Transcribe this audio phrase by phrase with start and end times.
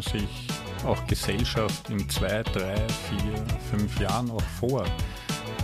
[0.00, 0.28] man sich
[0.84, 4.84] auch Gesellschaft in zwei, drei, vier, fünf Jahren auch vor?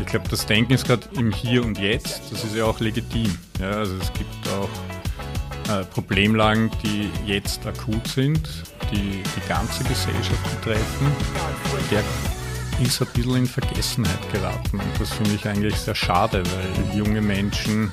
[0.01, 3.37] Ich glaube, das Denken ist gerade im Hier und Jetzt, das ist ja auch legitim.
[3.59, 8.49] Ja, also es gibt auch äh, Problemlagen, die jetzt akut sind,
[8.93, 11.13] die die ganze Gesellschaft betreffen.
[11.91, 12.03] Der
[12.85, 17.23] ist ein bisschen in Vergessenheit geraten und das finde ich eigentlich sehr schade, weil junge
[17.23, 17.91] Menschen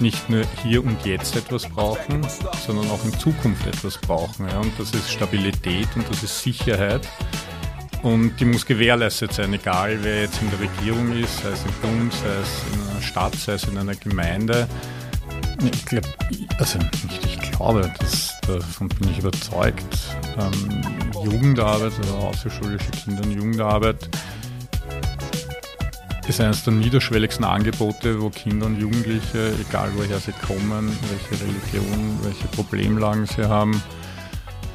[0.00, 2.26] nicht nur hier und jetzt etwas brauchen,
[2.66, 4.48] sondern auch in Zukunft etwas brauchen.
[4.48, 4.58] Ja.
[4.58, 7.08] Und das ist Stabilität und das ist Sicherheit.
[8.02, 11.72] Und die muss gewährleistet sein, egal wer jetzt in der Regierung ist, sei es im
[11.80, 14.68] Bund, sei es in einer Stadt, sei es in einer Gemeinde.
[15.64, 16.08] Ich glaube,
[16.58, 19.96] also nicht ich glaube, das, davon bin ich überzeugt.
[20.36, 20.82] Ähm,
[21.24, 24.10] Jugendarbeit oder außerschulische Kinder- und Jugendarbeit
[26.28, 32.18] ist eines der niederschwelligsten Angebote, wo Kinder und Jugendliche, egal woher sie kommen, welche Religion,
[32.22, 33.82] welche Problemlagen sie haben,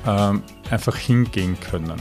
[0.05, 1.99] ähm, einfach hingehen können.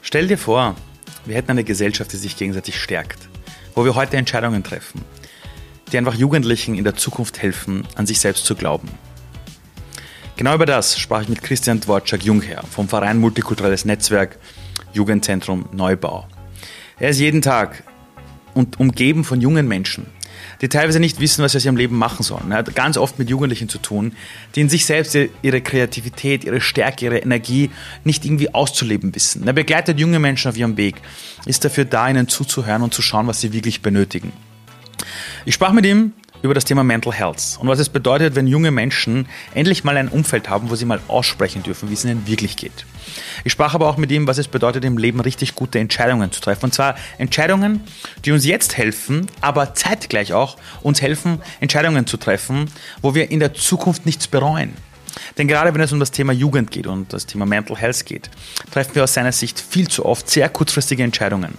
[0.00, 0.76] Stell dir vor,
[1.24, 3.28] wir hätten eine Gesellschaft, die sich gegenseitig stärkt,
[3.74, 5.02] wo wir heute Entscheidungen treffen,
[5.90, 8.88] die einfach Jugendlichen in der Zukunft helfen, an sich selbst zu glauben.
[10.36, 14.38] Genau über das sprach ich mit Christian Dvorak-Jungherr vom Verein Multikulturelles Netzwerk
[14.92, 16.28] Jugendzentrum Neubau.
[17.00, 17.82] Er ist jeden Tag
[18.58, 20.06] und umgeben von jungen Menschen,
[20.60, 22.50] die teilweise nicht wissen, was sie aus ihrem Leben machen sollen.
[22.50, 24.16] Er hat ganz oft mit Jugendlichen zu tun,
[24.56, 27.70] die in sich selbst ihre Kreativität, ihre Stärke, ihre Energie
[28.02, 29.46] nicht irgendwie auszuleben wissen.
[29.46, 30.96] Er begleitet junge Menschen auf ihrem Weg,
[31.46, 34.32] ist dafür da, ihnen zuzuhören und zu schauen, was sie wirklich benötigen.
[35.44, 38.70] Ich sprach mit ihm über das Thema Mental Health und was es bedeutet, wenn junge
[38.70, 42.56] Menschen endlich mal ein Umfeld haben, wo sie mal aussprechen dürfen, wie es ihnen wirklich
[42.56, 42.84] geht.
[43.44, 46.40] Ich sprach aber auch mit ihm, was es bedeutet, im Leben richtig gute Entscheidungen zu
[46.40, 46.66] treffen.
[46.66, 47.82] Und zwar Entscheidungen,
[48.24, 52.70] die uns jetzt helfen, aber zeitgleich auch uns helfen, Entscheidungen zu treffen,
[53.02, 54.74] wo wir in der Zukunft nichts bereuen.
[55.36, 58.30] Denn gerade wenn es um das Thema Jugend geht und das Thema Mental Health geht,
[58.70, 61.56] treffen wir aus seiner Sicht viel zu oft sehr kurzfristige Entscheidungen.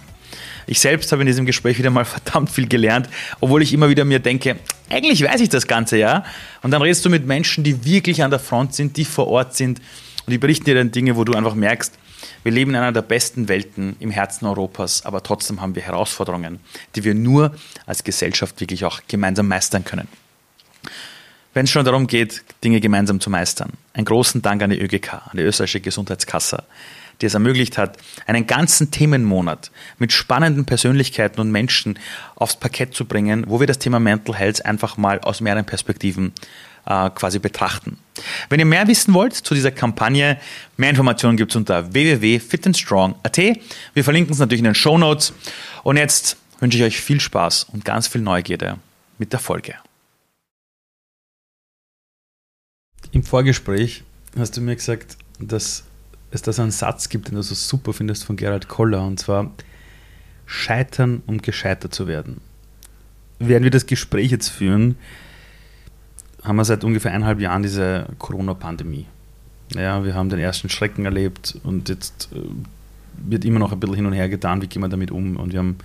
[0.69, 3.09] Ich selbst habe in diesem Gespräch wieder mal verdammt viel gelernt,
[3.39, 4.57] obwohl ich immer wieder mir denke,
[4.87, 6.23] eigentlich weiß ich das Ganze ja.
[6.61, 9.55] Und dann redest du mit Menschen, die wirklich an der Front sind, die vor Ort
[9.55, 9.79] sind
[10.27, 11.97] und die berichten dir dann Dinge, wo du einfach merkst,
[12.43, 16.59] wir leben in einer der besten Welten im Herzen Europas, aber trotzdem haben wir Herausforderungen,
[16.95, 17.55] die wir nur
[17.87, 20.07] als Gesellschaft wirklich auch gemeinsam meistern können.
[21.55, 25.13] Wenn es schon darum geht, Dinge gemeinsam zu meistern, einen großen Dank an die ÖGK,
[25.13, 26.63] an die österreichische Gesundheitskasse,
[27.21, 27.97] die es ermöglicht hat,
[28.27, 31.99] einen ganzen Themenmonat mit spannenden Persönlichkeiten und Menschen
[32.35, 36.33] aufs Parkett zu bringen, wo wir das Thema Mental Health einfach mal aus mehreren Perspektiven
[36.85, 37.97] äh, quasi betrachten.
[38.49, 40.39] Wenn ihr mehr wissen wollt zu dieser Kampagne,
[40.77, 43.37] mehr Informationen gibt es unter www.fitandstrong.at.
[43.37, 45.33] Wir verlinken es natürlich in den Show Notes.
[45.83, 48.77] Und jetzt wünsche ich euch viel Spaß und ganz viel Neugierde
[49.17, 49.75] mit der Folge.
[53.11, 54.03] Im Vorgespräch
[54.37, 55.83] hast du mir gesagt, dass
[56.31, 59.19] es da so einen Satz gibt, den du so super findest von Gerald Koller, und
[59.19, 59.51] zwar
[60.45, 62.41] Scheitern, um gescheitert zu werden.
[63.39, 64.95] Während wir das Gespräch jetzt führen,
[66.43, 69.05] haben wir seit ungefähr eineinhalb Jahren diese Corona-Pandemie.
[69.75, 72.39] Ja, wir haben den ersten Schrecken erlebt und jetzt äh,
[73.17, 75.51] wird immer noch ein bisschen hin und her getan, wie gehen wir damit um und
[75.51, 75.77] wir haben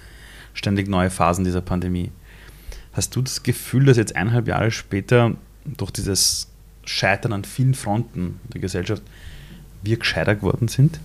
[0.54, 2.10] ständig neue Phasen dieser Pandemie.
[2.92, 5.32] Hast du das Gefühl, dass jetzt eineinhalb Jahre später
[5.64, 6.48] durch dieses
[6.84, 9.02] Scheitern an vielen Fronten der Gesellschaft
[9.84, 11.00] wir gescheiter geworden sind?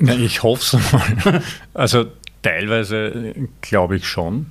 [0.00, 1.42] Ja, ich hoffe es mal.
[1.74, 2.06] Also
[2.42, 4.46] teilweise glaube ich schon,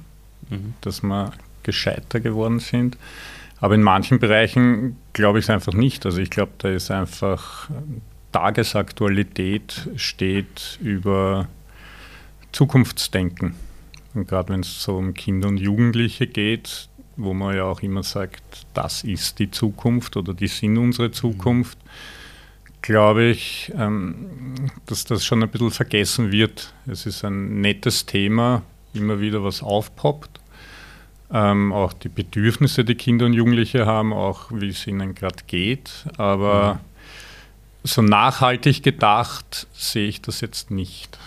[0.50, 0.74] mhm.
[0.82, 1.32] dass wir
[1.64, 2.98] gescheiter geworden sind.
[3.60, 6.06] Aber in manchen Bereichen glaube ich es einfach nicht.
[6.06, 7.70] Also ich glaube, da ist einfach
[8.32, 11.48] Tagesaktualität steht über
[12.52, 13.56] Zukunftsdenken.
[14.14, 16.89] Und gerade wenn es so um Kinder und Jugendliche geht,
[17.20, 21.78] wo man ja auch immer sagt, das ist die Zukunft oder die sind unsere Zukunft,
[22.82, 26.74] glaube ich, ähm, dass das schon ein bisschen vergessen wird.
[26.88, 28.64] Es ist ein nettes Thema,
[28.94, 30.40] immer wieder was aufpoppt.
[31.32, 36.06] Ähm, auch die Bedürfnisse, die Kinder und Jugendliche haben, auch wie es ihnen gerade geht.
[36.18, 36.80] Aber mhm.
[37.84, 41.20] so nachhaltig gedacht sehe ich das jetzt nicht.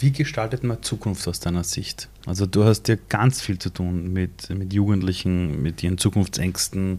[0.00, 2.08] Wie gestaltet man Zukunft aus deiner Sicht?
[2.26, 6.98] Also du hast ja ganz viel zu tun mit, mit Jugendlichen, mit ihren Zukunftsängsten.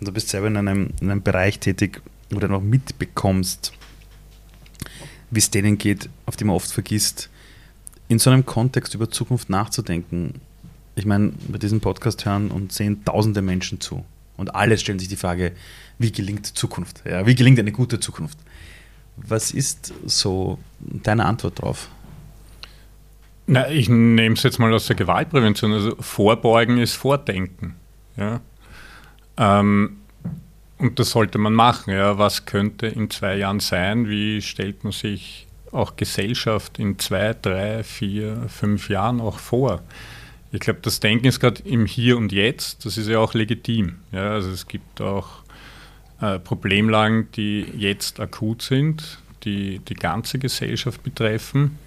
[0.00, 3.72] Und du bist selber in einem, in einem Bereich tätig, wo du noch mitbekommst,
[5.30, 7.30] wie es denen geht, auf die man oft vergisst,
[8.08, 10.40] in so einem Kontext über Zukunft nachzudenken.
[10.96, 14.04] Ich meine, bei diesem Podcast hören und sehen tausende Menschen zu.
[14.36, 15.52] Und alle stellen sich die Frage,
[15.98, 17.02] wie gelingt Zukunft?
[17.04, 18.38] Ja, wie gelingt eine gute Zukunft?
[19.16, 21.90] Was ist so deine Antwort darauf?
[23.50, 25.72] Na, ich nehme es jetzt mal aus der Gewaltprävention.
[25.72, 27.76] Also Vorbeugen ist Vordenken.
[28.14, 28.40] Ja?
[29.38, 29.96] Ähm,
[30.76, 31.94] und das sollte man machen.
[31.94, 32.18] Ja.
[32.18, 34.06] Was könnte in zwei Jahren sein?
[34.06, 39.80] Wie stellt man sich auch Gesellschaft in zwei, drei, vier, fünf Jahren auch vor?
[40.52, 43.96] Ich glaube, das Denken ist gerade im Hier und Jetzt, das ist ja auch legitim.
[44.12, 44.32] Ja.
[44.32, 45.42] Also es gibt auch
[46.20, 51.78] äh, Problemlagen, die jetzt akut sind, die die ganze Gesellschaft betreffen.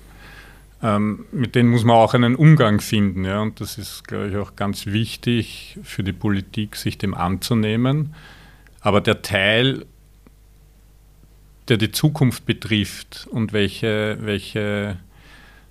[0.84, 3.24] Ähm, mit denen muss man auch einen Umgang finden.
[3.24, 3.42] Ja.
[3.42, 8.16] Und das ist, glaube ich, auch ganz wichtig für die Politik, sich dem anzunehmen
[8.82, 9.86] aber der Teil,
[11.68, 14.98] der die Zukunft betrifft und welche, welche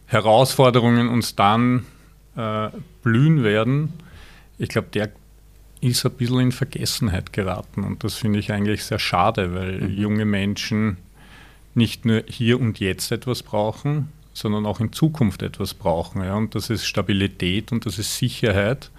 [0.07, 1.85] Herausforderungen uns dann
[2.37, 2.69] äh,
[3.03, 3.93] blühen werden,
[4.59, 5.11] ich glaube, der
[5.81, 7.85] ist ein bisschen in Vergessenheit geraten.
[7.85, 9.91] Und das finde ich eigentlich sehr schade, weil mhm.
[9.91, 10.99] junge Menschen
[11.75, 16.23] nicht nur hier und jetzt etwas brauchen, sondern auch in Zukunft etwas brauchen.
[16.25, 16.37] Ja?
[16.37, 18.91] Und das ist Stabilität und das ist Sicherheit.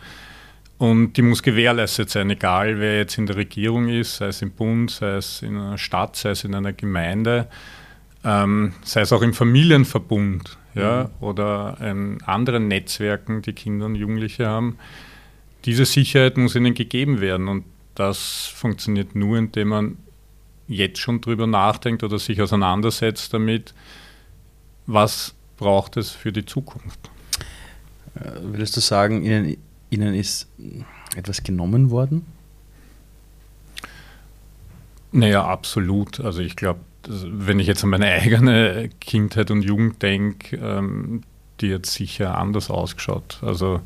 [0.77, 4.51] Und die muss gewährleistet sein, egal wer jetzt in der Regierung ist, sei es im
[4.51, 7.47] Bund, sei es in einer Stadt, sei es in einer Gemeinde,
[8.23, 11.09] ähm, sei es auch im Familienverbund ja, mhm.
[11.23, 14.77] oder in anderen Netzwerken, die Kinder und Jugendliche haben.
[15.65, 17.47] Diese Sicherheit muss ihnen gegeben werden.
[17.47, 19.97] Und das funktioniert nur, indem man
[20.67, 23.73] jetzt schon drüber nachdenkt oder sich auseinandersetzt damit,
[24.93, 27.09] was braucht es für die Zukunft.
[28.15, 29.57] Äh, würdest du sagen, Ihnen
[29.91, 30.47] Ihnen ist
[31.15, 32.25] etwas genommen worden?
[35.11, 36.21] Naja, absolut.
[36.21, 41.23] Also ich glaube, wenn ich jetzt an meine eigene Kindheit und Jugend denke, ähm,
[41.59, 43.39] die hat sicher anders ausgeschaut.
[43.41, 43.81] Also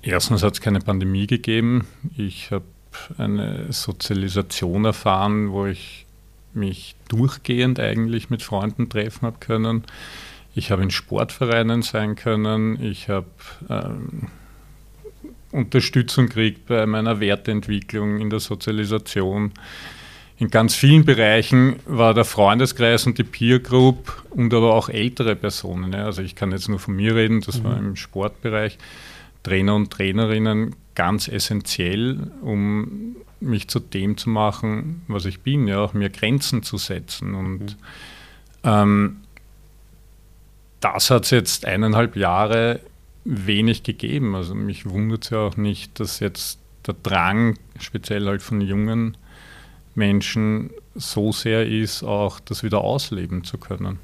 [0.00, 1.86] erstens hat es keine Pandemie gegeben.
[2.16, 2.64] Ich habe
[3.18, 6.01] eine Sozialisation erfahren, wo ich
[6.54, 9.84] mich durchgehend eigentlich mit Freunden treffen habe können.
[10.54, 12.82] Ich habe in Sportvereinen sein können.
[12.82, 13.26] Ich habe
[13.70, 14.28] ähm,
[15.50, 19.52] Unterstützung kriegt bei meiner Werteentwicklung in der Sozialisation.
[20.38, 25.36] In ganz vielen Bereichen war der Freundeskreis und die Peer Group und aber auch ältere
[25.36, 25.92] Personen.
[25.92, 26.06] Ja.
[26.06, 27.64] Also ich kann jetzt nur von mir reden, das mhm.
[27.64, 28.78] war im Sportbereich.
[29.42, 35.80] Trainer und Trainerinnen ganz essentiell, um mich zu dem zu machen, was ich bin, ja,
[35.80, 37.34] auch mir Grenzen zu setzen.
[37.34, 37.76] Und mhm.
[38.64, 39.16] ähm,
[40.80, 42.80] das hat es jetzt eineinhalb Jahre
[43.24, 44.34] wenig gegeben.
[44.34, 49.16] Also mich wundert es ja auch nicht, dass jetzt der Drang, speziell halt von jungen
[49.94, 53.98] Menschen, so sehr ist, auch das wieder ausleben zu können.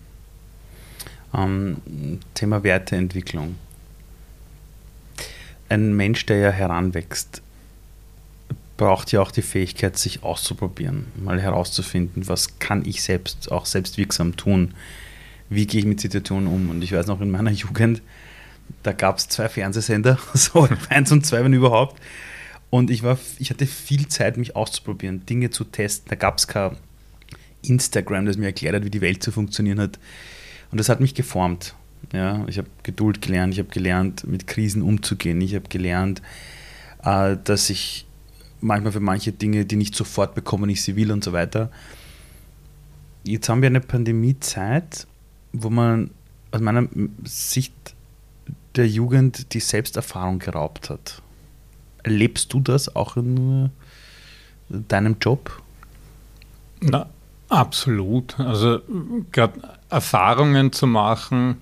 [1.34, 3.56] Ähm, Thema Werteentwicklung.
[5.68, 7.42] Ein Mensch, der ja heranwächst,
[8.78, 14.36] braucht ja auch die Fähigkeit, sich auszuprobieren, mal herauszufinden, was kann ich selbst auch selbstwirksam
[14.36, 14.72] tun,
[15.50, 16.70] wie gehe ich mit Situationen um.
[16.70, 18.00] Und ich weiß noch in meiner Jugend,
[18.82, 22.00] da gab es zwei Fernsehsender, so eins und zwei, wenn überhaupt.
[22.70, 26.08] Und ich, war, ich hatte viel Zeit, mich auszuprobieren, Dinge zu testen.
[26.08, 26.76] Da gab es kein
[27.62, 29.98] Instagram, das mir erklärt hat, wie die Welt zu funktionieren hat.
[30.70, 31.74] Und das hat mich geformt.
[32.12, 35.40] Ja, ich habe Geduld gelernt, ich habe gelernt, mit Krisen umzugehen.
[35.40, 36.22] Ich habe gelernt,
[37.02, 38.06] äh, dass ich
[38.60, 41.70] manchmal für manche Dinge, die nicht sofort bekommen, ich sie will und so weiter.
[43.24, 45.06] Jetzt haben wir eine Pandemiezeit,
[45.52, 46.10] wo man
[46.50, 46.88] aus meiner
[47.24, 47.74] Sicht
[48.76, 51.22] der Jugend die Selbsterfahrung geraubt hat.
[52.02, 53.66] Erlebst du das auch in
[54.70, 55.62] äh, deinem Job?
[56.80, 57.08] Na,
[57.48, 58.38] absolut.
[58.38, 58.80] Also
[59.32, 61.60] gerade Erfahrungen zu machen,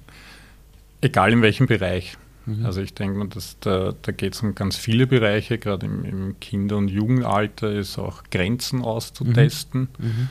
[1.00, 2.18] egal in welchem Bereich.
[2.46, 2.64] Mhm.
[2.64, 6.40] Also ich denke dass da, da geht es um ganz viele Bereiche, gerade im, im,
[6.40, 9.88] Kinder- und Jugendalter ist auch Grenzen auszutesten.
[9.98, 10.06] Mhm.
[10.06, 10.28] Mhm.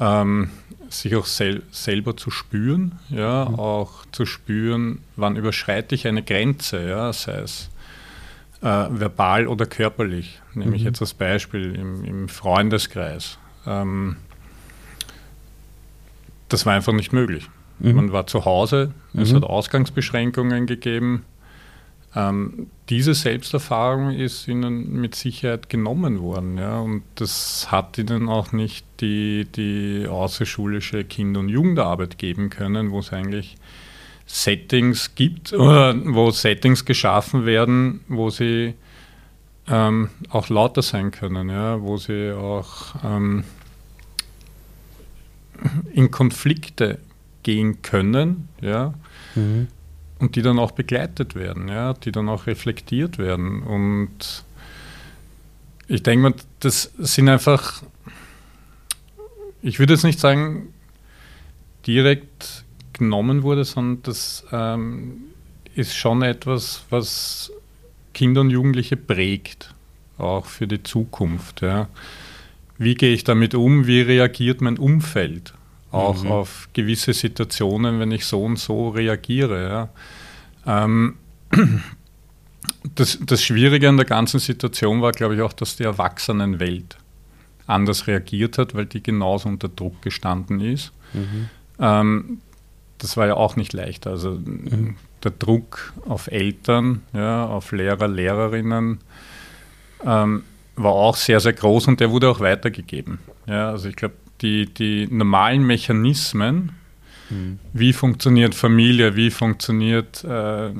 [0.00, 0.50] Ähm,
[0.88, 3.54] sich auch sel selber zu spüren, ja, mhm.
[3.58, 7.70] auch zu spüren, wann überschreite ich eine Grenze, ja, sei es
[8.62, 10.40] äh, verbal oder körperlich.
[10.54, 10.88] Nehme ich mhm.
[10.88, 13.38] jetzt als Beispiel im, im Freundeskreis.
[13.66, 14.16] Ähm,
[16.48, 17.48] das war einfach nicht möglich.
[17.78, 17.96] Mhm.
[17.96, 19.36] Man war zu Hause, es mhm.
[19.36, 21.24] hat Ausgangsbeschränkungen gegeben.
[22.14, 26.58] Ähm, diese Selbsterfahrung ist ihnen mit Sicherheit genommen worden.
[26.58, 32.90] Ja, und das hat ihnen auch nicht die, die außerschulische Kinder- und Jugendarbeit geben können,
[32.90, 33.56] wo es eigentlich
[34.26, 38.74] Settings gibt, oder wo Settings geschaffen werden, wo sie
[39.68, 43.44] ähm, auch lauter sein können, ja, wo sie auch ähm,
[45.94, 46.98] in Konflikte
[47.42, 48.92] gehen können, ja.
[49.34, 49.68] Mhm
[50.22, 53.60] und die dann auch begleitet werden, ja, die dann auch reflektiert werden.
[53.64, 54.44] Und
[55.88, 57.82] ich denke mal, das sind einfach,
[59.62, 60.72] ich würde jetzt nicht sagen,
[61.88, 65.24] direkt genommen wurde, sondern das ähm,
[65.74, 67.50] ist schon etwas, was
[68.14, 69.74] Kinder und Jugendliche prägt,
[70.18, 71.62] auch für die Zukunft.
[71.62, 71.88] Ja.
[72.78, 75.52] wie gehe ich damit um, wie reagiert mein Umfeld
[75.92, 76.32] auch mhm.
[76.32, 79.88] auf gewisse Situationen, wenn ich so und so reagiere.
[80.66, 80.80] Ja.
[80.84, 81.14] Ähm,
[82.94, 86.96] das, das Schwierige an der ganzen Situation war, glaube ich, auch, dass die Erwachsenenwelt
[87.66, 90.92] anders reagiert hat, weil die genauso unter Druck gestanden ist.
[91.12, 91.48] Mhm.
[91.78, 92.38] Ähm,
[92.98, 94.06] das war ja auch nicht leicht.
[94.06, 94.96] Also mhm.
[95.22, 98.98] der Druck auf Eltern, ja, auf Lehrer, Lehrerinnen
[100.04, 100.44] ähm,
[100.76, 103.18] war auch sehr, sehr groß und der wurde auch weitergegeben.
[103.46, 106.72] Ja, also ich glaube, die, die normalen Mechanismen,
[107.30, 107.58] mhm.
[107.72, 110.70] wie funktioniert Familie, wie funktioniert äh,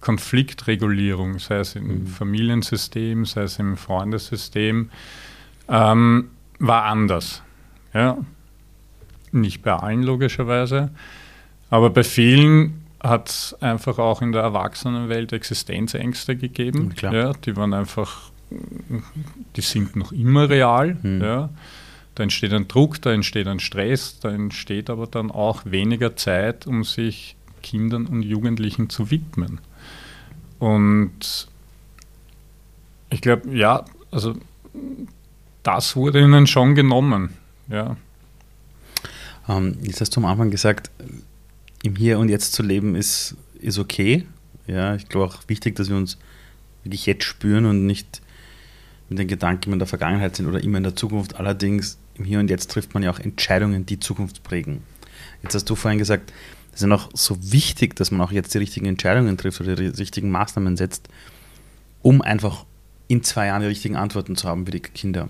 [0.00, 2.06] Konfliktregulierung, sei es im mhm.
[2.06, 4.90] Familiensystem, sei es im Freundessystem,
[5.68, 7.42] ähm, war anders.
[7.92, 8.18] Ja?
[9.32, 10.90] Nicht bei allen logischerweise,
[11.70, 16.94] aber bei vielen hat es einfach auch in der Erwachsenenwelt Existenzängste gegeben.
[17.00, 18.30] Ja, die waren einfach,
[19.56, 20.96] die sind noch immer real.
[21.02, 21.20] Mhm.
[21.20, 21.50] Ja.
[22.18, 26.66] Da entsteht ein Druck, da entsteht ein Stress, da entsteht aber dann auch weniger Zeit,
[26.66, 29.60] um sich Kindern und Jugendlichen zu widmen.
[30.58, 31.46] Und
[33.10, 34.34] ich glaube, ja, also
[35.62, 37.34] das wurde ihnen schon genommen.
[37.68, 37.96] Ja.
[39.48, 40.90] Ähm, jetzt hast du am Anfang gesagt,
[41.84, 44.26] im Hier und Jetzt zu leben ist, ist okay.
[44.66, 46.18] Ja, ich glaube auch wichtig, dass wir uns
[46.82, 48.22] wirklich jetzt spüren und nicht
[49.08, 51.36] mit den Gedanken in der Vergangenheit sind oder immer in der Zukunft.
[51.36, 54.82] Allerdings im Hier und Jetzt trifft man ja auch Entscheidungen, die Zukunft prägen.
[55.42, 56.32] Jetzt hast du vorhin gesagt,
[56.70, 59.74] es ist ja noch so wichtig, dass man auch jetzt die richtigen Entscheidungen trifft oder
[59.74, 61.08] die richtigen Maßnahmen setzt,
[62.02, 62.64] um einfach
[63.08, 65.28] in zwei Jahren die richtigen Antworten zu haben für die Kinder.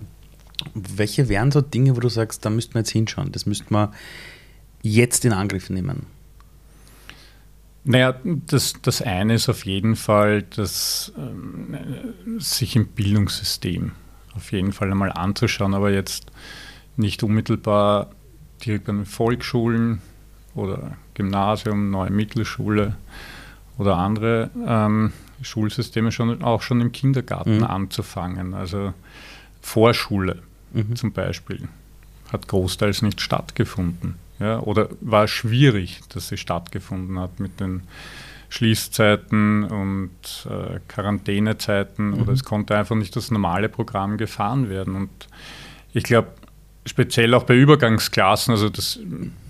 [0.73, 3.91] Welche wären so Dinge, wo du sagst, da müssten wir jetzt hinschauen, das müssten wir
[4.81, 6.05] jetzt in Angriff nehmen?
[7.83, 11.77] Naja, das, das eine ist auf jeden Fall, dass ähm,
[12.39, 13.93] sich im Bildungssystem
[14.35, 16.27] auf jeden Fall einmal anzuschauen, aber jetzt
[16.97, 18.11] nicht unmittelbar
[18.63, 20.01] direkt an Volksschulen
[20.55, 22.95] oder Gymnasium, neue Mittelschule
[23.77, 27.63] oder andere ähm, Schulsysteme schon auch schon im Kindergarten mhm.
[27.63, 28.53] anzufangen.
[28.53, 28.93] Also
[29.61, 30.41] Vorschule
[30.73, 30.95] mhm.
[30.95, 31.67] zum Beispiel
[32.31, 34.15] hat großteils nicht stattgefunden.
[34.39, 37.83] Ja, oder war schwierig, dass sie stattgefunden hat mit den
[38.49, 42.21] Schließzeiten und äh, Quarantänezeiten mhm.
[42.21, 44.95] oder es konnte einfach nicht das normale Programm gefahren werden.
[44.95, 45.09] Und
[45.93, 46.29] ich glaube,
[46.85, 48.99] speziell auch bei Übergangsklassen, also das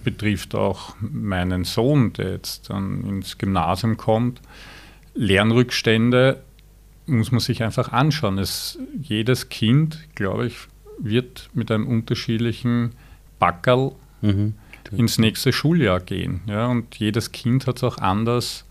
[0.03, 4.41] betrifft auch meinen Sohn, der jetzt dann ins Gymnasium kommt,
[5.13, 6.41] Lernrückstände
[7.05, 8.37] muss man sich einfach anschauen.
[8.37, 10.57] Es, jedes Kind, glaube ich,
[10.99, 12.91] wird mit einem unterschiedlichen
[13.39, 14.53] Backerl mhm.
[14.91, 16.41] Ins nächste Schuljahr gehen.
[16.47, 18.65] Ja, und jedes Kind hat es auch anders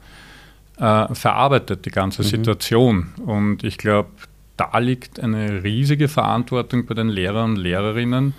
[0.78, 2.26] äh, verarbeitet, die ganze mhm.
[2.26, 3.08] Situation.
[3.24, 4.10] Und ich glaube,
[4.56, 8.34] da liegt eine riesige Verantwortung bei den Lehrern und Lehrerinnen,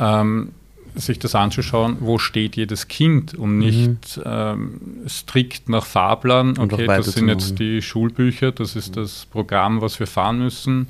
[0.00, 0.52] ähm,
[0.94, 3.58] sich das anzuschauen, wo steht jedes Kind und mhm.
[3.58, 4.22] nicht mhm.
[4.24, 9.98] ähm, strikt nach Fahrplan, okay, das sind jetzt die Schulbücher, das ist das Programm, was
[9.98, 10.88] wir fahren müssen,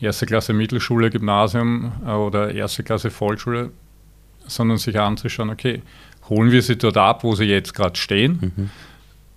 [0.00, 3.70] erste Klasse Mittelschule, Gymnasium äh, oder erste Klasse Volksschule,
[4.46, 5.82] sondern sich anzuschauen, okay,
[6.28, 8.70] holen wir sie dort ab, wo sie jetzt gerade stehen mhm.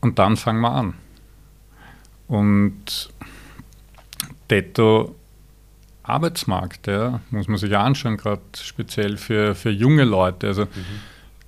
[0.01, 0.93] und dann fangen wir an.
[2.27, 3.09] Und
[4.49, 5.15] Detto
[6.03, 10.47] Arbeitsmarkt, ja, muss man sich anschauen, gerade speziell für, für junge Leute.
[10.47, 10.69] Also mhm.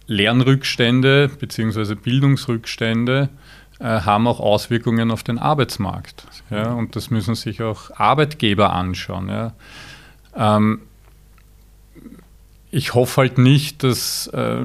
[0.05, 1.95] Lernrückstände bzw.
[1.95, 3.29] Bildungsrückstände
[3.79, 6.27] äh, haben auch Auswirkungen auf den Arbeitsmarkt.
[6.49, 9.29] Ja, und das müssen sich auch Arbeitgeber anschauen.
[9.29, 9.53] Ja.
[10.35, 10.81] Ähm,
[12.71, 14.63] ich hoffe halt nicht, dass äh,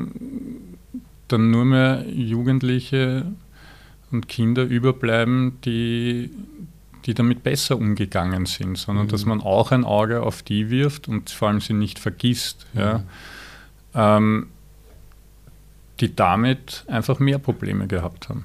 [1.28, 3.26] dann nur mehr Jugendliche
[4.10, 6.30] und Kinder überbleiben, die
[7.06, 9.10] die damit besser umgegangen sind, sondern mhm.
[9.10, 12.80] dass man auch ein Auge auf die wirft und vor allem sie nicht vergisst, mhm.
[12.80, 13.02] ja,
[13.94, 14.48] ähm,
[16.00, 18.44] die damit einfach mehr Probleme gehabt haben.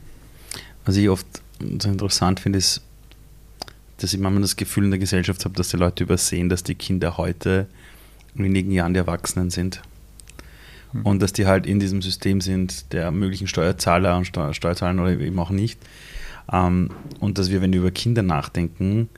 [0.85, 1.25] Was ich oft
[1.59, 2.81] so interessant finde, ist,
[3.97, 6.75] dass ich manchmal das Gefühl in der Gesellschaft habe, dass die Leute übersehen, dass die
[6.75, 7.67] Kinder heute
[8.35, 9.81] in wenigen Jahren die Erwachsenen sind.
[10.93, 11.05] Mhm.
[11.05, 15.39] Und dass die halt in diesem System sind der möglichen Steuerzahler und Steuerzahler oder eben
[15.39, 15.79] auch nicht
[16.51, 19.09] ähm, und dass wir, wenn wir über Kinder nachdenken,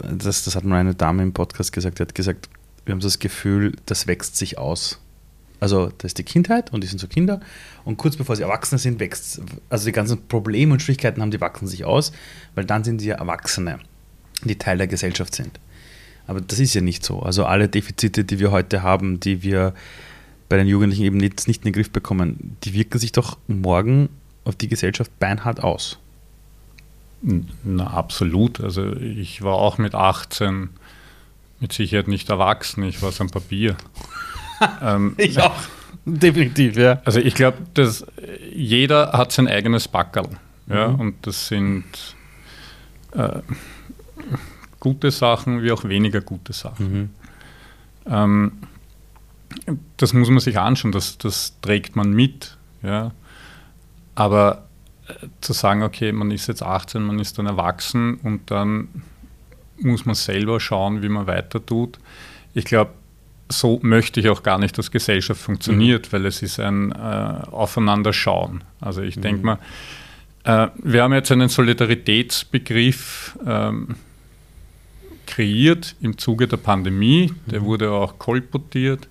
[0.00, 2.48] das, das hat mal eine Dame im Podcast gesagt, die hat gesagt,
[2.84, 4.98] wir haben das Gefühl, das wächst sich aus.
[5.60, 7.40] Also da ist die Kindheit und die sind so Kinder
[7.84, 11.40] und kurz bevor sie Erwachsene sind, wächst, also die ganzen Probleme und Schwierigkeiten haben, die
[11.40, 12.12] wachsen sich aus,
[12.56, 13.78] weil dann sind sie ja Erwachsene,
[14.42, 15.60] die Teil der Gesellschaft sind.
[16.26, 17.20] Aber das ist ja nicht so.
[17.20, 19.74] Also alle Defizite, die wir heute haben, die wir
[20.48, 24.08] bei den Jugendlichen eben nicht, nicht in den Griff bekommen, die wirken sich doch morgen
[24.44, 25.98] auf die Gesellschaft beinhart aus.
[27.22, 28.60] Na, absolut.
[28.60, 30.70] Also ich war auch mit 18
[31.60, 33.76] mit Sicherheit nicht erwachsen, ich war so ein Papier.
[34.82, 35.54] ähm, ich auch,
[36.04, 37.00] definitiv, ja.
[37.04, 38.04] Also ich glaube, dass
[38.52, 40.28] jeder hat sein eigenes Backerl.
[40.66, 41.00] Ja, mhm.
[41.00, 41.84] Und das sind
[43.12, 43.40] äh,
[44.82, 46.92] gute Sachen wie auch weniger gute Sachen.
[46.92, 47.10] Mhm.
[48.04, 48.52] Ähm,
[49.96, 52.56] das muss man sich anschauen, das, das trägt man mit.
[52.82, 53.12] Ja.
[54.16, 54.66] Aber
[55.06, 58.88] äh, zu sagen, okay, man ist jetzt 18, man ist dann erwachsen und dann
[59.78, 62.00] muss man selber schauen, wie man weiter tut.
[62.52, 62.90] Ich glaube,
[63.48, 66.12] so möchte ich auch gar nicht, dass Gesellschaft funktioniert, mhm.
[66.12, 66.94] weil es ist ein äh,
[67.52, 68.64] Aufeinanderschauen.
[68.80, 69.20] Also ich mhm.
[69.20, 69.58] denke mal,
[70.42, 73.94] äh, wir haben jetzt einen Solidaritätsbegriff ähm,
[75.26, 77.32] kreiert im Zuge der Pandemie.
[77.46, 77.64] Der mhm.
[77.64, 79.08] wurde auch kolportiert.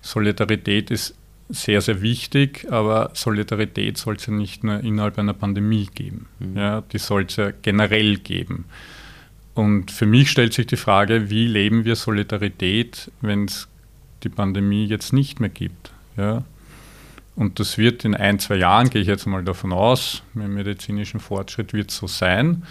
[0.00, 1.14] Solidarität ist
[1.48, 6.26] sehr, sehr wichtig, aber Solidarität soll es ja nicht nur innerhalb einer Pandemie geben.
[6.38, 6.56] Mhm.
[6.56, 8.64] Ja, die soll es ja generell geben.
[9.54, 13.68] Und für mich stellt sich die Frage, wie leben wir Solidarität, wenn es
[14.22, 15.92] die Pandemie jetzt nicht mehr gibt?
[16.16, 16.44] Ja?
[17.36, 21.20] Und das wird in ein, zwei Jahren, gehe ich jetzt mal davon aus, mit medizinischem
[21.20, 22.62] Fortschritt wird es so sein.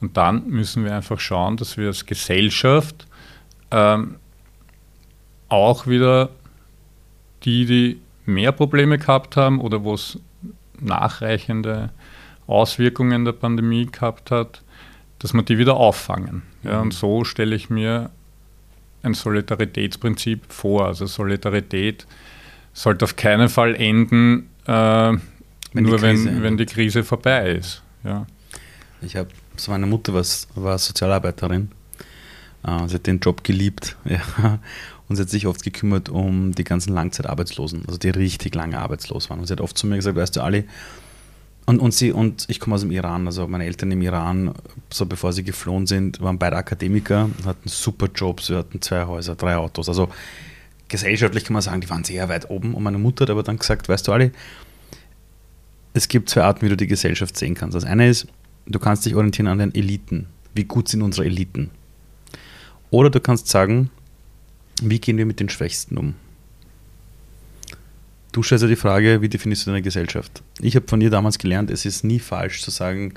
[0.00, 3.06] Und dann müssen wir einfach schauen, dass wir als Gesellschaft
[3.70, 4.16] ähm,
[5.48, 6.30] auch wieder
[7.44, 10.18] die, die mehr Probleme gehabt haben oder wo es
[10.80, 11.90] nachreichende
[12.46, 14.62] Auswirkungen der Pandemie gehabt hat,
[15.18, 16.42] dass wir die wieder auffangen.
[16.62, 18.10] Ja, und so stelle ich mir
[19.02, 20.86] ein Solidaritätsprinzip vor.
[20.86, 22.06] Also Solidarität
[22.72, 24.72] sollte auf keinen Fall enden, äh,
[25.72, 27.82] wenn nur wenn, wenn die Krise vorbei ist.
[28.04, 28.26] Ja.
[29.02, 29.28] Ich habe,
[29.58, 31.70] so meine Mutter was, war Sozialarbeiterin.
[32.66, 33.96] Äh, sie hat den Job geliebt.
[34.04, 34.58] Ja.
[35.08, 39.30] Und sie hat sich oft gekümmert um die ganzen Langzeitarbeitslosen, also die richtig lange arbeitslos
[39.30, 39.38] waren.
[39.38, 40.66] Und sie hat oft zu mir gesagt, weißt du, Ali,
[41.68, 44.54] und, und, sie, und ich komme aus dem Iran, also meine Eltern im Iran,
[44.90, 49.34] so bevor sie geflohen sind, waren beide Akademiker, hatten super Jobs, wir hatten zwei Häuser,
[49.34, 49.86] drei Autos.
[49.86, 50.08] Also
[50.88, 52.72] gesellschaftlich kann man sagen, die waren sehr weit oben.
[52.72, 54.30] Und meine Mutter hat aber dann gesagt, weißt du Ali,
[55.92, 57.74] es gibt zwei Arten, wie du die Gesellschaft sehen kannst.
[57.74, 58.28] Das eine ist,
[58.68, 60.26] du kannst dich orientieren an den Eliten.
[60.54, 61.70] Wie gut sind unsere Eliten?
[62.90, 63.90] Oder du kannst sagen,
[64.82, 66.14] wie gehen wir mit den Schwächsten um?
[68.32, 70.42] Du stellst ja die Frage, wie definierst du deine Gesellschaft?
[70.60, 73.14] Ich habe von ihr damals gelernt, es ist nie falsch zu sagen,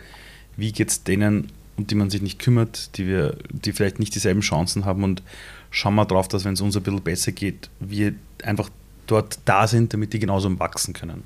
[0.56, 4.16] wie geht es denen, um die man sich nicht kümmert, die, wir, die vielleicht nicht
[4.16, 5.22] dieselben Chancen haben und
[5.70, 8.70] schauen wir darauf, dass wenn es uns ein bisschen besser geht, wir einfach
[9.08, 11.24] dort da sind, damit die genauso wachsen können.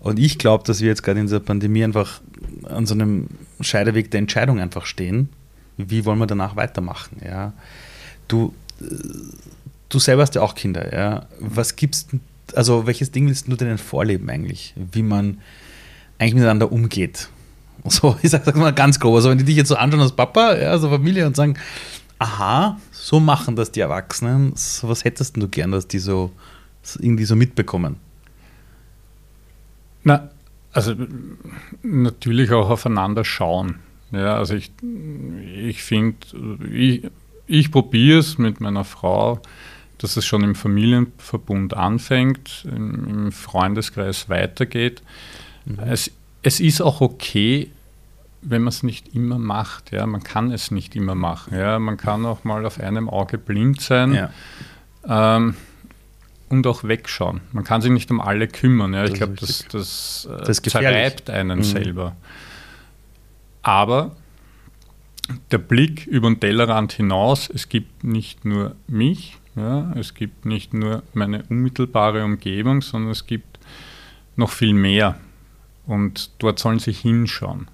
[0.00, 2.20] Und ich glaube, dass wir jetzt gerade in dieser Pandemie einfach
[2.64, 3.28] an so einem
[3.60, 5.28] Scheideweg der Entscheidung einfach stehen.
[5.76, 7.20] Wie wollen wir danach weitermachen?
[7.24, 7.52] Ja?
[8.28, 8.54] Du,
[9.88, 10.92] du selber hast ja auch Kinder.
[10.94, 11.26] Ja?
[11.40, 12.10] Was gibst
[12.54, 14.74] also welches Ding willst du denen vorleben eigentlich?
[14.76, 15.38] Wie man
[16.18, 17.28] eigentlich miteinander umgeht?
[17.84, 19.14] So, ich sag, sag mal ganz grob.
[19.14, 21.54] Also wenn die dich jetzt so anschauen als Papa, ja, so Familie und sagen,
[22.18, 26.32] aha, so machen das die Erwachsenen, so, was hättest du gern, dass die so
[26.98, 27.96] irgendwie so mitbekommen?
[30.04, 30.30] Na,
[30.72, 30.94] also
[31.82, 33.76] natürlich auch aufeinander schauen.
[34.10, 34.70] Ja, also ich,
[35.56, 36.18] ich finde,
[36.72, 37.10] ich,
[37.46, 39.40] ich probiere es mit meiner Frau,
[39.98, 45.02] dass es schon im Familienverbund anfängt, im, Freundeskreis weitergeht.
[45.64, 45.78] Mhm.
[45.80, 46.10] Es,
[46.42, 47.70] es ist auch okay,
[48.40, 49.90] wenn man es nicht immer macht.
[49.90, 50.06] Ja?
[50.06, 51.54] Man kann es nicht immer machen.
[51.54, 51.78] Ja?
[51.78, 54.30] Man kann auch mal auf einem Auge blind sein ja.
[55.36, 55.56] ähm,
[56.48, 57.40] und auch wegschauen.
[57.52, 58.94] Man kann sich nicht um alle kümmern.
[58.94, 59.04] Ja?
[59.04, 61.64] Ich glaube, das, das, äh, das zerreibt einen mhm.
[61.64, 62.16] selber.
[63.62, 64.16] Aber
[65.50, 70.72] der Blick über den Tellerrand hinaus, es gibt nicht nur mich, ja, es gibt nicht
[70.72, 73.58] nur meine unmittelbare Umgebung, sondern es gibt
[74.36, 75.18] noch viel mehr.
[75.86, 77.68] Und dort sollen sie hinschauen.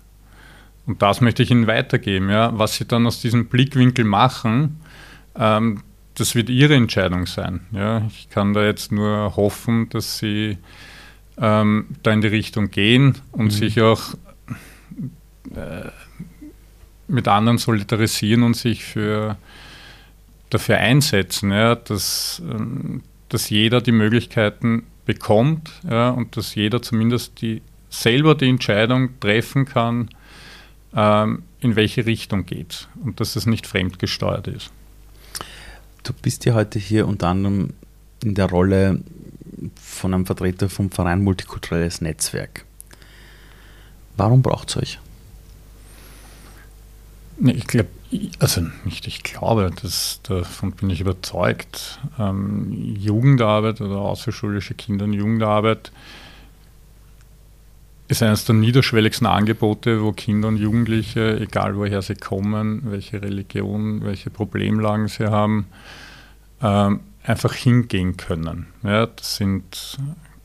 [0.87, 2.31] Und das möchte ich Ihnen weitergeben.
[2.31, 2.57] Ja.
[2.59, 4.81] Was Sie dann aus diesem Blickwinkel machen,
[5.37, 5.83] ähm,
[6.15, 7.61] das wird Ihre Entscheidung sein.
[7.73, 8.07] Ja.
[8.09, 10.59] Ich kann da jetzt nur hoffen, dass Sie
[11.39, 13.51] ähm, da in die Richtung gehen und mhm.
[13.51, 14.15] sich auch
[15.55, 15.89] äh,
[17.09, 19.37] mit anderen solidarisieren und sich für
[20.51, 27.41] dafür einsetzen, ja, dass, ähm, dass jeder die Möglichkeiten bekommt ja, und dass jeder zumindest
[27.41, 30.11] die, selber die Entscheidung treffen kann,
[30.95, 34.73] ähm, in welche Richtung geht und dass es nicht fremdgesteuert ist.
[36.05, 37.71] Du bist ja heute hier unter anderem
[38.23, 39.01] in der Rolle
[39.81, 42.67] von einem Vertreter vom Verein Multikulturelles Netzwerk.
[44.17, 45.01] Warum braucht es euch?
[47.43, 47.89] Ich glaube,
[48.39, 51.99] also nicht ich glaube, das, davon bin ich überzeugt.
[52.19, 55.91] Ähm, Jugendarbeit oder außerschulische Kinder- und Jugendarbeit
[58.09, 64.05] ist eines der niederschwelligsten Angebote, wo Kinder und Jugendliche, egal woher sie kommen, welche Religion,
[64.05, 65.67] welche Problemlagen sie haben,
[66.63, 68.67] ähm, einfach hingehen können.
[68.83, 69.99] Ja, das sind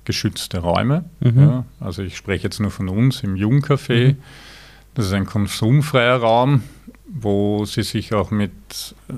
[0.06, 1.04] geschützte Räume.
[1.20, 1.40] Mhm.
[1.40, 4.14] Ja, also ich spreche jetzt nur von uns im Jugendcafé.
[4.14, 4.18] Mhm.
[4.96, 6.64] Das ist ein konsumfreier Raum,
[7.06, 8.52] wo sie sich auch mit
[9.10, 9.14] äh,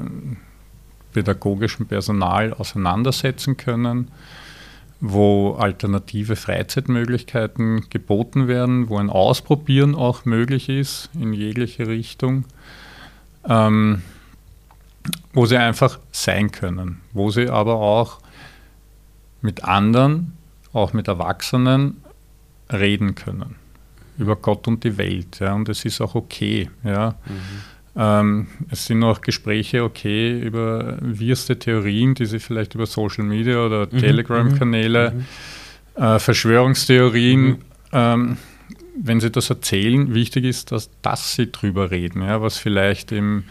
[1.14, 4.10] pädagogischem Personal auseinandersetzen können
[5.02, 12.46] wo alternative Freizeitmöglichkeiten geboten werden, wo ein Ausprobieren auch möglich ist in jegliche Richtung,
[13.48, 14.04] ähm,
[15.34, 18.20] wo sie einfach sein können, wo sie aber auch
[19.42, 20.38] mit anderen,
[20.72, 21.98] auch mit Erwachsenen
[22.72, 23.56] reden können
[24.22, 25.40] über Gott und die Welt.
[25.40, 26.70] Ja, und es ist auch okay.
[26.84, 27.16] Ja.
[27.26, 27.62] Mhm.
[27.96, 33.66] Ähm, es sind auch Gespräche okay über wirste Theorien, die sie vielleicht über Social Media
[33.66, 35.26] oder mhm, Telegram-Kanäle, mhm,
[35.98, 36.04] mhm.
[36.04, 37.58] äh, Verschwörungstheorien, mhm.
[37.92, 38.38] ähm,
[38.98, 43.44] wenn sie das erzählen, wichtig ist, dass, dass sie drüber reden, ja, was vielleicht im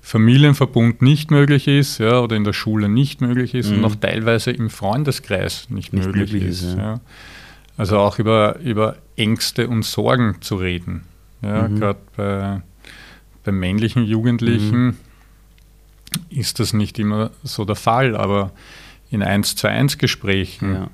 [0.00, 3.84] Familienverbund nicht möglich ist ja, oder in der Schule nicht möglich ist und mhm.
[3.84, 6.76] auch teilweise im Freundeskreis nicht, nicht möglich, möglich, ist.
[6.76, 6.82] Ja.
[6.82, 7.00] Ja.
[7.76, 11.02] Also auch über, über Ängste und Sorgen zu reden.
[11.42, 11.78] Ja, mhm.
[11.78, 12.62] Gerade bei
[13.44, 14.96] bei männlichen Jugendlichen mhm.
[16.30, 18.52] ist das nicht immer so der Fall, aber
[19.10, 20.90] in 1 zu 1 Gesprächen, ja.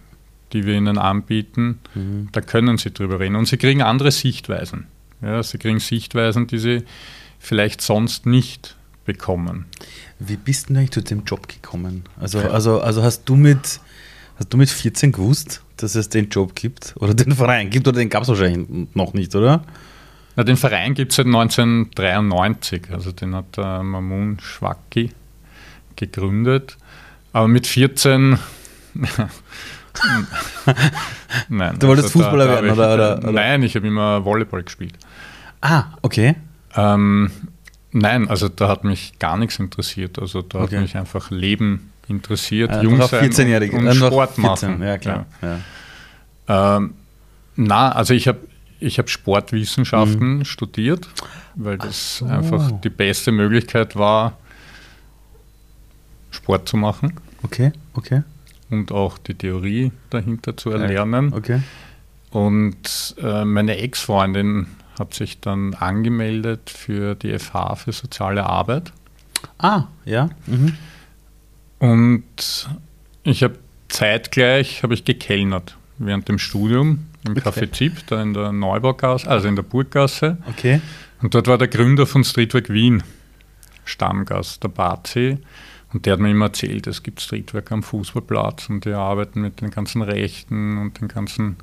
[0.52, 2.28] die wir ihnen anbieten, mhm.
[2.32, 3.36] da können sie drüber reden.
[3.36, 4.86] Und sie kriegen andere Sichtweisen.
[5.20, 6.82] Ja, sie kriegen Sichtweisen, die sie
[7.38, 9.66] vielleicht sonst nicht bekommen.
[10.18, 12.04] Wie bist du eigentlich zu dem Job gekommen?
[12.18, 13.80] Also, also, also hast du mit
[14.36, 17.98] hast du mit 14 gewusst, dass es den Job gibt oder den Verein gibt oder
[17.98, 19.64] den gab es wahrscheinlich noch nicht, oder?
[20.36, 25.12] Na, den Verein gibt es seit 1993, also den hat äh, Mamun Schwacki
[25.96, 26.76] gegründet.
[27.32, 28.38] Aber mit 14
[31.48, 31.76] nein.
[31.78, 34.94] Du wolltest also Fußballer werden, ich, oder, oder, oder, Nein, ich habe immer Volleyball gespielt.
[35.60, 36.36] Ah, okay.
[36.76, 37.30] Ähm,
[37.92, 40.18] nein, also da hat mich gar nichts interessiert.
[40.18, 40.76] Also da okay.
[40.76, 42.70] hat mich einfach Leben interessiert.
[42.70, 44.42] Äh, Jung sein 14 und, und Sport 14.
[44.44, 44.82] machen.
[44.82, 45.26] Ja, klar.
[45.42, 45.58] Ja.
[46.48, 46.76] Ja.
[46.76, 46.94] Ähm,
[47.56, 48.40] na, also ich habe
[48.84, 50.44] ich habe Sportwissenschaften mhm.
[50.44, 51.08] studiert,
[51.54, 52.26] weil das so.
[52.26, 54.38] einfach die beste Möglichkeit war,
[56.30, 57.14] Sport zu machen.
[57.42, 58.22] Okay, okay.
[58.70, 61.32] Und auch die Theorie dahinter zu erlernen.
[61.32, 61.60] Okay.
[62.30, 64.66] Und äh, meine Ex-Freundin
[64.98, 68.92] hat sich dann angemeldet für die FH für soziale Arbeit.
[69.58, 70.30] Ah, ja.
[70.46, 70.76] Mhm.
[71.78, 72.68] Und
[73.22, 78.52] ich habe zeitgleich habe ich gekellnert während dem Studium im Café Zip, da in der
[78.52, 80.38] Neubaugasse, also in der Burggasse.
[80.48, 80.80] Okay.
[81.22, 83.02] Und dort war der Gründer von Streetwork Wien,
[83.84, 85.38] Stammgast, der Bazi.
[85.92, 89.60] Und der hat mir immer erzählt, es gibt Streetwork am Fußballplatz und die arbeiten mit
[89.60, 91.56] den ganzen Rechten und den ganzen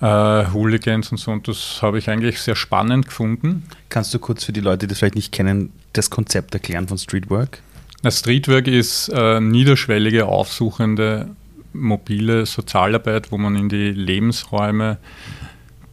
[0.00, 1.30] äh, Hooligans und so.
[1.30, 3.64] Und das habe ich eigentlich sehr spannend gefunden.
[3.90, 6.96] Kannst du kurz für die Leute, die das vielleicht nicht kennen, das Konzept erklären von
[6.96, 7.60] Streetwork?
[8.02, 11.28] Na, Streetwork ist äh, niederschwellige, aufsuchende
[11.74, 14.98] mobile Sozialarbeit, wo man in die Lebensräume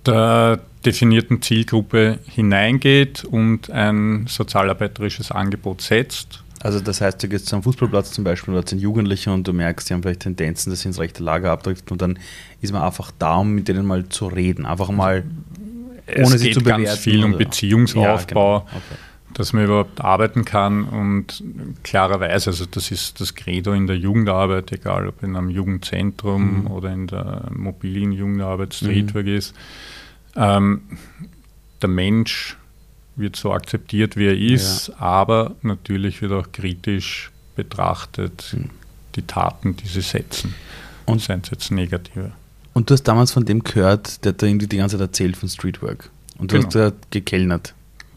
[0.06, 6.44] der definierten Zielgruppe hineingeht und ein sozialarbeiterisches Angebot setzt.
[6.60, 9.90] Also das heißt, du gehst zum Fußballplatz zum Beispiel oder sind Jugendliche und du merkst,
[9.90, 12.20] die haben vielleicht Tendenzen, dass sie ins rechte Lager abdriften und dann
[12.62, 15.24] ist man einfach da, um mit denen mal zu reden, einfach mal
[16.16, 16.84] ohne es sie zu bewerten.
[16.84, 18.14] Es geht ganz viel um Beziehungsaufbau.
[18.14, 18.56] Ja, genau.
[18.58, 18.96] okay
[19.34, 21.44] dass man überhaupt arbeiten kann und
[21.84, 26.68] klarerweise, also das ist das Credo in der Jugendarbeit, egal ob in einem Jugendzentrum mhm.
[26.68, 29.36] oder in der mobilen Jugendarbeit Streetwork mhm.
[29.36, 29.56] ist,
[30.36, 30.82] ähm,
[31.82, 32.58] der Mensch
[33.16, 35.00] wird so akzeptiert, wie er ist, ja.
[35.00, 38.70] aber natürlich wird auch kritisch betrachtet mhm.
[39.16, 40.54] die Taten, die sie setzen.
[41.06, 42.32] Und seien es jetzt negative.
[42.74, 45.36] Und du hast damals von dem gehört, der hat da irgendwie die ganze Zeit erzählt
[45.36, 46.10] von Streetwork.
[46.38, 46.68] Und du genau.
[46.68, 47.74] hast da gekellnert.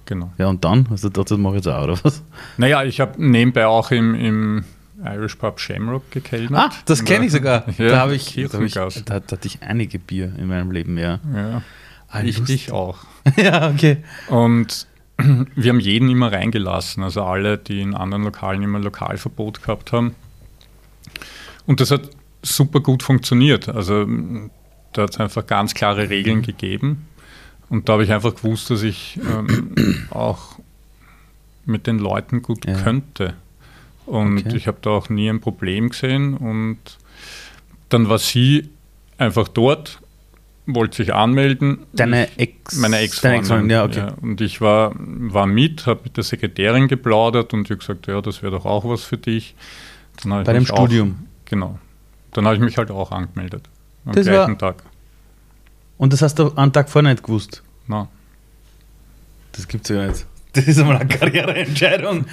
[0.06, 0.32] Genau.
[0.38, 0.86] Ja, und dann?
[0.90, 2.22] Also das mache ich jetzt auch, oder was?
[2.56, 4.64] Naja, ich habe nebenbei auch im, im
[5.02, 6.72] Irish Pub Shamrock gekellnert.
[6.72, 7.64] Ah, das kenne ich sogar.
[7.78, 10.70] Ja, da habe ich, da, hab ich da, da, hatte ich einige Bier in meinem
[10.70, 11.20] Leben, ja.
[11.34, 11.62] Ja,
[12.08, 12.98] ah, ich dich auch.
[13.36, 13.98] ja, okay.
[14.28, 14.86] Und
[15.54, 20.14] wir haben jeden immer reingelassen, also alle, die in anderen Lokalen immer Lokalverbot gehabt haben.
[21.66, 22.10] Und das hat
[22.42, 23.68] super gut funktioniert.
[23.68, 24.06] Also
[24.92, 26.42] da hat es einfach ganz klare Regeln mhm.
[26.42, 27.08] gegeben.
[27.74, 30.60] Und da habe ich einfach gewusst, dass ich ähm, auch
[31.64, 32.80] mit den Leuten gut ja.
[32.80, 33.34] könnte.
[34.06, 34.56] Und okay.
[34.56, 36.36] ich habe da auch nie ein Problem gesehen.
[36.36, 36.78] Und
[37.88, 38.70] dann war sie
[39.18, 39.98] einfach dort,
[40.66, 41.80] wollte sich anmelden.
[41.92, 42.76] Deine Ex?
[42.76, 43.68] Meine Ex-Freundin.
[43.68, 43.98] ja, okay.
[43.98, 48.20] Ja, und ich war, war mit, habe mit der Sekretärin geplaudert und sie gesagt, ja,
[48.20, 49.56] das wäre doch auch was für dich.
[50.24, 51.16] Bei dem Studium?
[51.18, 51.78] Auch, genau.
[52.34, 53.68] Dann habe ich mich halt auch angemeldet.
[54.06, 54.84] Am das gleichen Tag.
[55.98, 57.62] Und das hast du einen Tag vorher nicht gewusst?
[57.86, 58.08] Na.
[59.52, 60.26] Das gibt's ja nicht.
[60.52, 62.26] Das ist einmal eine Karriereentscheidung.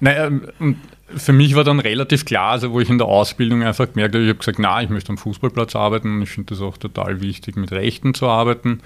[0.00, 0.76] Naja, und
[1.16, 4.24] für mich war dann relativ klar, also wo ich in der Ausbildung einfach gemerkt habe,
[4.24, 7.20] ich habe gesagt, na, ich möchte am Fußballplatz arbeiten und ich finde das auch total
[7.20, 8.80] wichtig, mit Rechten zu arbeiten.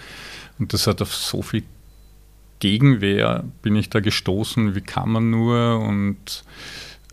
[0.58, 1.64] Und das hat auf so viel
[2.60, 6.44] Gegenwehr bin ich da gestoßen, wie kann man nur und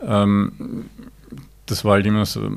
[0.06, 0.86] ähm,
[1.70, 2.50] das war halt immer so,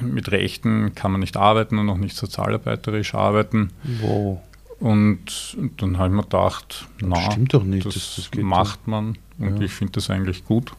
[0.00, 3.70] mit Rechten kann man nicht arbeiten und auch nicht sozialarbeiterisch arbeiten.
[4.00, 4.40] Wow.
[4.80, 7.86] Und, und dann habe ich mir gedacht, na, das stimmt doch nicht.
[7.86, 9.62] das, Das- das macht man und Ja.
[9.62, 10.72] ich finde das eigentlich gut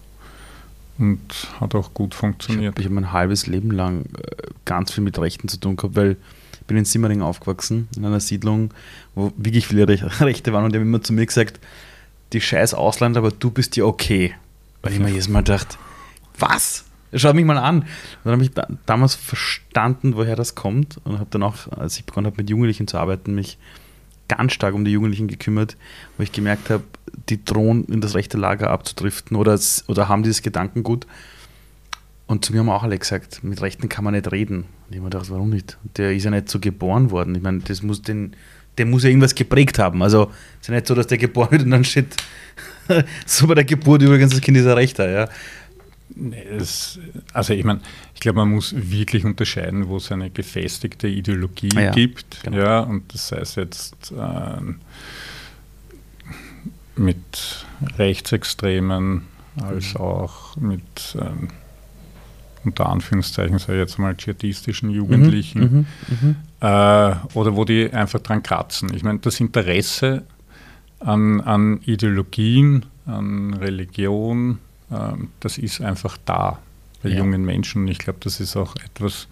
[0.98, 1.20] und
[1.60, 2.76] hat auch gut Ich funktioniert.
[2.76, 4.32] habe hab mein halbes Leben lang äh,
[4.66, 6.18] ganz viel mit Rechten zu tun gehabt, weil
[6.54, 8.74] ich bin in Simmering aufgewachsen, in einer Siedlung,
[9.14, 11.60] wo wirklich viele Rech- Rechte waren und die haben immer zu mir gesagt,
[12.34, 14.34] die scheiß Ausländer, aber du bist ja okay.
[14.82, 15.78] Und ich mir jedes Mal gedacht,
[16.38, 16.86] was?
[17.16, 17.80] Schau mich mal an.
[17.80, 17.88] Und
[18.24, 22.06] dann habe ich da, damals verstanden, woher das kommt und habe dann auch, als ich
[22.06, 23.58] begonnen habe mit Jugendlichen zu arbeiten, mich
[24.28, 25.78] ganz stark um die Jugendlichen gekümmert,
[26.18, 26.84] wo ich gemerkt habe,
[27.30, 31.06] die drohen in das rechte Lager abzudriften oder, oder haben dieses Gedankengut.
[32.28, 34.58] Und zu mir haben auch alle gesagt, mit Rechten kann man nicht reden.
[34.58, 35.78] Und ich habe mir gedacht, warum nicht?
[35.98, 37.36] Der ist ja nicht so geboren worden.
[37.36, 38.36] Ich meine, das muss den,
[38.80, 40.02] der muss ja irgendwas geprägt haben.
[40.02, 42.16] Also es ist ja nicht so, dass der geboren wird und dann steht
[43.26, 45.30] so bei der Geburt übrigens, das Kind ist ein Rechter, ja.
[46.58, 47.00] Es,
[47.34, 47.82] also ich meine,
[48.14, 52.44] ich glaube, man muss wirklich unterscheiden, wo es eine gefestigte Ideologie Ja, gibt.
[52.44, 52.58] genau.
[52.58, 54.80] Ja, und das sei es jetzt ähm,
[56.96, 57.66] mit
[57.98, 59.24] Rechtsextremen
[59.62, 60.00] als Mhm.
[60.02, 61.50] auch mit ähm,
[62.64, 65.62] unter Anführungszeichen, sage ich jetzt mal, dschihadistischen Jugendlichen.
[65.62, 66.36] Mhm, mhm.
[66.62, 66.66] Äh,
[67.34, 68.92] oder wo die einfach dran kratzen.
[68.96, 70.24] Ich meine, das Interesse
[71.00, 74.58] an, an Ideologien, an Religion,
[75.40, 76.60] das ist einfach da
[77.04, 77.18] bei Ja.
[77.18, 77.84] jungen Menschen.
[77.84, 79.28] Und ich glaube, das ist auch etwas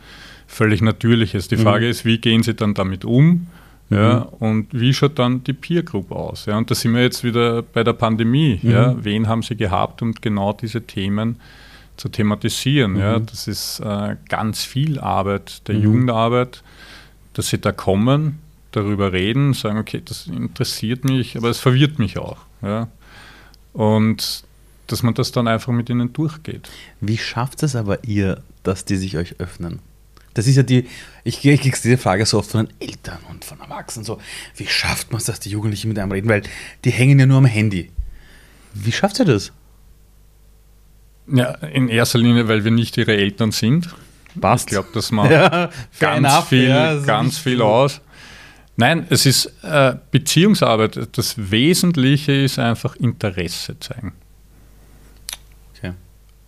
[0.47, 1.47] völlig Natürliches.
[1.47, 1.61] Die Mhm.
[1.61, 3.47] Frage ist, wie gehen sie dann damit um?
[3.89, 6.45] Ja, und wie schaut dann die Peer Group aus?
[6.47, 8.59] Ja, und da sind wir jetzt wieder bei der Pandemie.
[8.63, 8.69] Mhm.
[8.71, 11.39] Ja, wen haben sie gehabt, um genau diese Themen
[11.97, 12.95] zu thematisieren?
[12.95, 13.25] Ja, Mhm.
[13.27, 15.83] das ist äh, ganz viel Arbeit der Mhm.
[15.83, 16.63] Jugendarbeit,
[17.33, 18.39] dass sie da kommen,
[18.71, 22.37] darüber reden, sagen, okay, das interessiert mich, aber es verwirrt mich auch.
[22.63, 22.87] Ja?
[23.73, 24.43] Und
[24.93, 26.69] dass man das dann einfach mit ihnen durchgeht.
[27.01, 29.79] Wie schafft es aber ihr, dass die sich euch öffnen?
[30.35, 30.87] Das ist ja die,
[31.23, 34.19] ich, ich kriege diese Frage so oft von den Eltern und von Erwachsenen so,
[34.55, 36.29] wie schafft man es, dass die Jugendlichen mit einem reden?
[36.29, 36.43] Weil
[36.85, 37.89] die hängen ja nur am Handy.
[38.75, 39.51] Wie schafft ihr das?
[41.27, 43.89] Ja, in erster Linie, weil wir nicht ihre Eltern sind.
[44.39, 44.67] Passt.
[44.67, 47.99] Ich glaube, das macht Ja, ganz, enough, viel, ja, ganz viel aus.
[48.75, 51.09] Nein, es ist äh, Beziehungsarbeit.
[51.17, 54.13] Das Wesentliche ist einfach Interesse zeigen.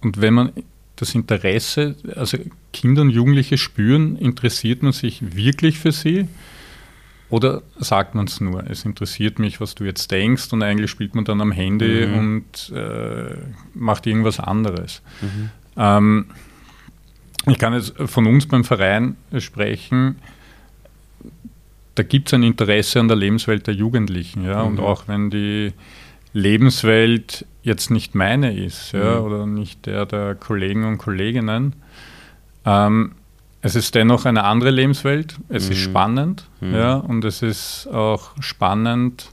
[0.05, 0.51] Und wenn man
[0.97, 2.37] das Interesse, also
[2.71, 6.27] Kinder und Jugendliche spüren, interessiert man sich wirklich für sie
[7.31, 11.15] oder sagt man es nur, es interessiert mich, was du jetzt denkst und eigentlich spielt
[11.15, 12.17] man dann am Handy Mhm.
[12.19, 13.35] und äh,
[13.73, 15.01] macht irgendwas anderes.
[15.21, 15.49] Mhm.
[15.75, 16.25] Ähm,
[17.47, 20.17] ich kann jetzt von uns beim Verein sprechen,
[21.95, 24.43] da gibt es ein Interesse an der Lebenswelt der Jugendlichen.
[24.45, 24.61] Ja?
[24.61, 24.79] Und Mhm.
[24.81, 25.73] auch wenn die
[26.35, 29.19] Lebenswelt jetzt nicht meine ist ja?
[29.19, 29.25] Mhm.
[29.25, 31.73] oder nicht der der Kollegen und Kolleginnen,
[32.65, 33.13] ähm,
[33.61, 35.37] es ist dennoch eine andere Lebenswelt.
[35.49, 35.89] Es ist Mhm.
[35.91, 36.75] spannend Mhm.
[36.75, 36.95] ja?
[36.95, 39.31] und es ist auch spannend,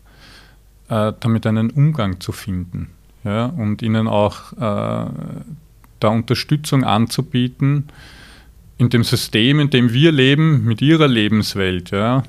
[0.89, 2.91] äh, damit einen Umgang zu finden
[3.25, 3.47] ja?
[3.47, 5.11] und ihnen auch äh,
[6.01, 7.89] da Unterstützung anzubieten
[8.79, 12.23] in dem System, in dem wir leben, mit ihrer Lebenswelt, ja,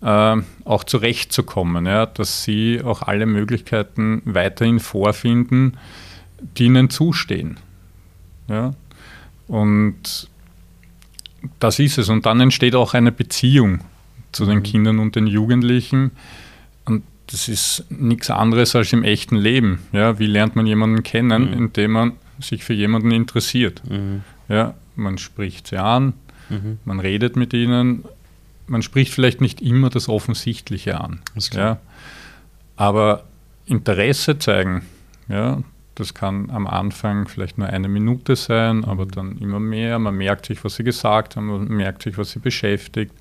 [0.00, 5.76] auch zurechtzukommen, ja, dass sie auch alle Möglichkeiten weiterhin vorfinden,
[6.56, 7.56] die ihnen zustehen.
[8.48, 8.74] Ja.
[9.48, 10.28] Und
[11.60, 12.08] das ist es.
[12.08, 13.80] Und dann entsteht auch eine Beziehung
[14.32, 14.62] zu den Mhm.
[14.62, 16.12] Kindern und den Jugendlichen.
[16.84, 19.80] Und das ist nichts anderes als im echten Leben.
[19.92, 21.52] Ja, wie lernt man jemanden kennen, Mhm.
[21.58, 23.82] indem man sich für jemanden interessiert?
[23.88, 24.22] Mhm.
[24.48, 26.12] Ja, man spricht sie an,
[26.50, 26.78] Mhm.
[26.84, 28.04] man redet mit ihnen,
[28.68, 31.20] man spricht vielleicht nicht immer das Offensichtliche an.
[31.50, 31.66] Klar.
[31.66, 31.78] Ja,
[32.76, 33.24] aber
[33.66, 34.82] Interesse zeigen,
[35.28, 35.62] ja,
[35.94, 39.10] das kann am Anfang vielleicht nur eine Minute sein, aber Mhm.
[39.10, 39.98] dann immer mehr.
[39.98, 43.12] Man merkt sich, was sie gesagt haben, man merkt sich, was sie beschäftigt.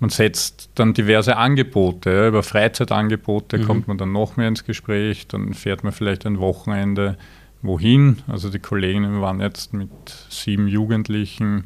[0.00, 2.28] Man setzt dann diverse Angebote.
[2.28, 3.64] Über Freizeitangebote Mhm.
[3.64, 5.26] kommt man dann noch mehr ins Gespräch.
[5.28, 7.16] Dann fährt man vielleicht ein Wochenende
[7.62, 8.18] wohin.
[8.28, 9.90] Also die Kolleginnen waren jetzt mit
[10.28, 11.64] sieben Jugendlichen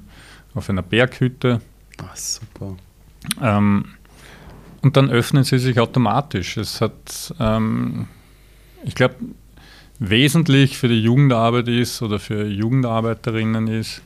[0.55, 1.61] auf einer Berghütte.
[1.99, 2.77] Ah, super.
[3.41, 3.85] Ähm,
[4.83, 6.57] und dann öffnen sie sich automatisch.
[6.57, 8.07] Es hat, ähm,
[8.85, 9.17] ich glaube,
[9.99, 14.03] wesentlich für die Jugendarbeit ist oder für Jugendarbeiterinnen ist,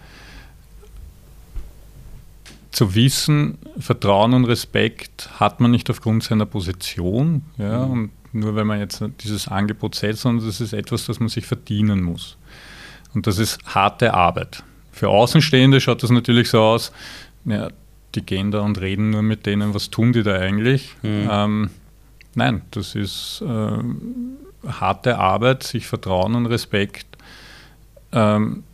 [2.70, 7.92] zu wissen, Vertrauen und Respekt hat man nicht aufgrund seiner Position, ja, mhm.
[7.92, 11.44] und nur wenn man jetzt dieses Angebot setzt, sondern das ist etwas, das man sich
[11.44, 12.38] verdienen muss.
[13.12, 14.64] Und das ist harte Arbeit.
[14.90, 16.92] Für Außenstehende schaut das natürlich so aus,
[17.44, 17.68] ja,
[18.14, 20.94] die gehen da und reden nur mit denen, was tun die da eigentlich?
[21.02, 21.28] Mhm.
[21.30, 21.70] Ähm,
[22.34, 23.78] nein, das ist äh,
[24.68, 27.06] harte Arbeit, sich Vertrauen und Respekt
[28.12, 28.64] ähm,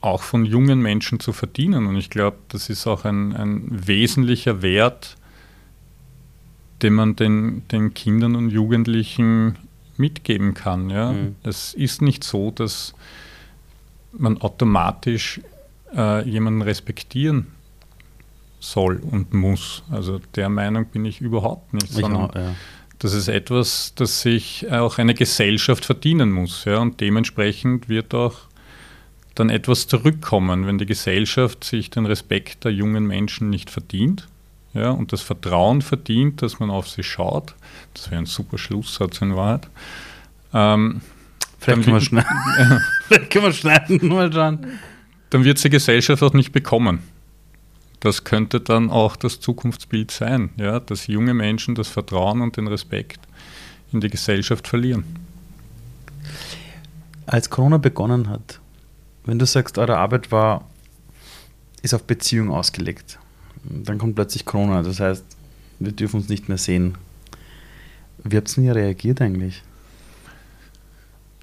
[0.00, 1.86] auch von jungen Menschen zu verdienen.
[1.86, 5.16] Und ich glaube, das ist auch ein, ein wesentlicher Wert,
[6.82, 9.56] den man den, den Kindern und Jugendlichen
[9.96, 10.90] mitgeben kann.
[10.90, 11.12] Ja?
[11.12, 11.36] Mhm.
[11.42, 12.94] Es ist nicht so, dass
[14.12, 15.40] man automatisch
[15.94, 17.46] äh, jemanden respektieren
[18.62, 19.82] soll und muss.
[19.90, 22.54] Also der Meinung bin ich überhaupt nicht, sondern auch, ja.
[22.98, 26.64] das ist etwas, das sich auch eine Gesellschaft verdienen muss.
[26.64, 26.78] Ja?
[26.78, 28.36] Und dementsprechend wird auch
[29.34, 34.28] dann etwas zurückkommen, wenn die Gesellschaft sich den Respekt der jungen Menschen nicht verdient
[34.74, 37.54] ja, und das Vertrauen verdient, dass man auf sie schaut.
[37.94, 39.68] Das wäre ein super Schlusssatz in Wahrheit.
[40.54, 41.00] Ähm,
[41.58, 42.28] Vielleicht können, wir schneiden.
[43.06, 44.66] Vielleicht können wir schneiden, mal schauen.
[45.30, 47.00] Dann wird sie Gesellschaft auch nicht bekommen.
[48.02, 52.66] Das könnte dann auch das Zukunftsbild sein, ja, dass junge Menschen das Vertrauen und den
[52.66, 53.20] Respekt
[53.92, 55.04] in die Gesellschaft verlieren.
[57.26, 58.58] Als Corona begonnen hat,
[59.24, 60.68] wenn du sagst, eure Arbeit war,
[61.82, 63.20] ist auf Beziehung ausgelegt,
[63.62, 65.24] dann kommt plötzlich Corona, das heißt,
[65.78, 66.98] wir dürfen uns nicht mehr sehen.
[68.24, 69.62] Wie habt ihr reagiert eigentlich?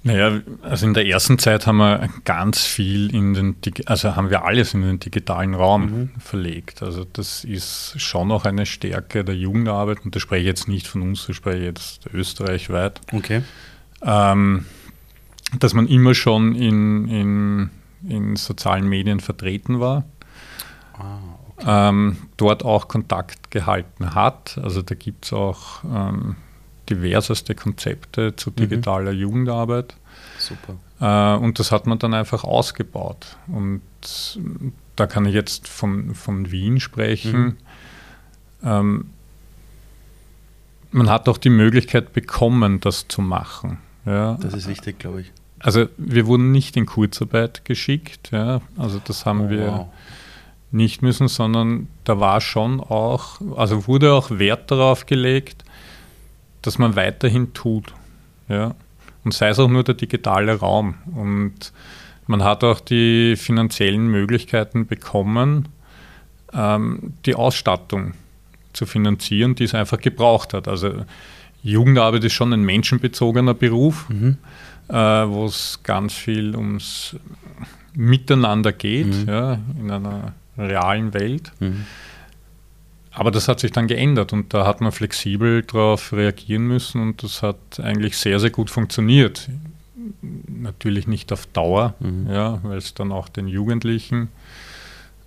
[0.02, 4.44] Naja, also in der ersten Zeit haben wir ganz viel in den, also haben wir
[4.44, 6.10] alles in den digitalen Raum mhm.
[6.18, 6.82] verlegt.
[6.82, 10.86] Also das ist schon auch eine Stärke der Jugendarbeit und das spreche ich jetzt nicht
[10.86, 13.00] von uns, das spreche ich jetzt österreichweit.
[13.12, 13.42] Okay.
[14.02, 14.64] Ähm,
[15.58, 17.70] dass man immer schon in, in,
[18.08, 20.04] in sozialen Medien vertreten war.
[20.94, 21.18] Ah,
[21.56, 21.66] okay.
[21.66, 24.58] ähm, dort auch Kontakt gehalten hat.
[24.62, 26.36] Also da gibt es auch ähm,
[26.90, 28.56] diverseste Konzepte zu mhm.
[28.56, 29.18] digitaler mhm.
[29.18, 29.94] Jugendarbeit.
[30.38, 30.76] Super.
[31.00, 33.36] Äh, und das hat man dann einfach ausgebaut.
[33.46, 33.82] Und
[34.96, 37.40] da kann ich jetzt von, von Wien sprechen.
[37.40, 37.56] Mhm.
[38.64, 39.10] Ähm,
[40.90, 43.78] man hat auch die Möglichkeit bekommen, das zu machen.
[44.04, 44.34] Ja.
[44.40, 45.32] Das ist wichtig, glaube ich.
[45.58, 48.60] Also wir wurden nicht in Kurzarbeit geschickt, ja.
[48.76, 49.86] Also das haben oh, wir wow.
[50.70, 55.64] nicht müssen, sondern da war schon auch, also wurde auch Wert darauf gelegt,
[56.62, 57.92] dass man weiterhin tut.
[58.48, 58.74] Ja.
[59.24, 60.94] Und sei es auch nur der digitale Raum.
[61.14, 61.72] Und
[62.26, 65.68] man hat auch die finanziellen Möglichkeiten bekommen,
[66.52, 68.14] ähm, die Ausstattung
[68.72, 70.68] zu finanzieren, die es einfach gebraucht hat.
[70.68, 71.04] Also
[71.62, 74.38] Jugendarbeit ist schon ein menschenbezogener Beruf, mhm.
[74.88, 77.16] äh, wo es ganz viel ums
[77.94, 79.28] Miteinander geht, mhm.
[79.28, 81.52] ja, in einer realen Welt.
[81.60, 81.84] Mhm.
[83.20, 87.22] Aber das hat sich dann geändert und da hat man flexibel darauf reagieren müssen und
[87.22, 89.46] das hat eigentlich sehr, sehr gut funktioniert.
[90.48, 92.30] Natürlich nicht auf Dauer, mhm.
[92.32, 94.28] ja, weil es dann auch den Jugendlichen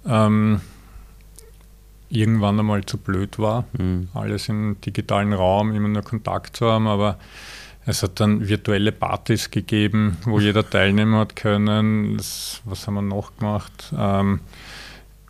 [0.08, 0.62] ähm,
[2.10, 4.08] irgendwann einmal zu blöd war, mhm.
[4.16, 7.20] alles im digitalen Raum immer nur Kontakt zu haben, aber
[7.86, 12.18] es hat dann virtuelle Partys gegeben, wo jeder teilnehmen hat können.
[12.18, 13.94] Das, was haben wir noch gemacht?
[13.96, 14.40] Ähm,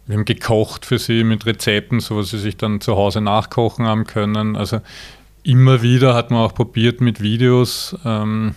[0.05, 3.85] wir haben gekocht für sie mit Rezepten, so was sie sich dann zu Hause nachkochen
[3.85, 4.55] haben können.
[4.55, 4.81] Also
[5.43, 8.55] immer wieder hat man auch probiert, mit Videos ähm,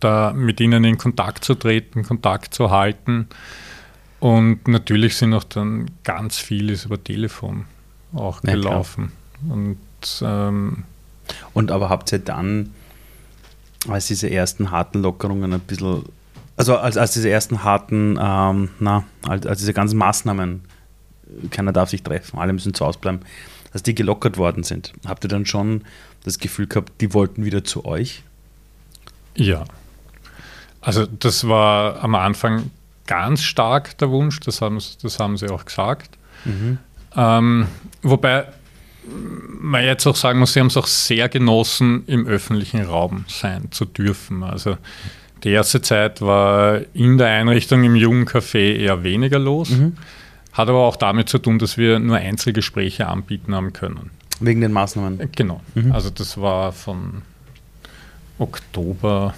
[0.00, 3.28] da mit ihnen in Kontakt zu treten, Kontakt zu halten.
[4.18, 7.66] Und natürlich sind auch dann ganz vieles über Telefon
[8.12, 9.12] auch ja, gelaufen.
[9.48, 9.78] Und,
[10.22, 10.84] ähm,
[11.54, 12.72] und aber habt ihr dann,
[13.88, 16.04] als diese ersten harten Lockerungen ein bisschen
[16.56, 20.62] also als, als diese ersten harten, ähm, na, als, als diese ganzen Maßnahmen,
[21.50, 23.20] keiner darf sich treffen, alle müssen zu Hause bleiben,
[23.72, 25.82] als die gelockert worden sind, habt ihr dann schon
[26.24, 28.22] das Gefühl gehabt, die wollten wieder zu euch?
[29.34, 29.64] Ja.
[30.80, 32.70] Also das war am Anfang
[33.06, 36.18] ganz stark der Wunsch, das haben, das haben sie auch gesagt.
[36.44, 36.78] Mhm.
[37.16, 37.66] Ähm,
[38.02, 38.46] wobei
[39.06, 43.68] man jetzt auch sagen muss, sie haben es auch sehr genossen, im öffentlichen Raum sein
[43.70, 44.42] zu dürfen.
[44.42, 44.76] Also
[45.44, 49.70] die erste Zeit war in der Einrichtung im Jugendcafé eher weniger los.
[49.70, 49.96] Mhm.
[50.52, 54.10] Hat aber auch damit zu tun, dass wir nur Einzelgespräche anbieten haben können.
[54.40, 55.20] Wegen den Maßnahmen?
[55.20, 55.60] Äh, genau.
[55.74, 55.92] Mhm.
[55.92, 57.22] Also das war von
[58.38, 59.34] Oktober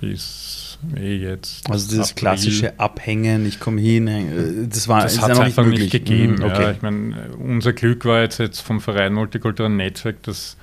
[0.00, 1.68] bis eh jetzt.
[1.68, 2.20] Also dieses April.
[2.20, 6.36] klassische Abhängen, ich komme hin, äh, das war das hat es einfach nicht, nicht gegeben.
[6.36, 6.62] Mhm, okay.
[6.62, 6.70] ja.
[6.70, 10.56] Ich meine, unser Glück war jetzt, jetzt vom Verein Multikulturellen Netzwerk, dass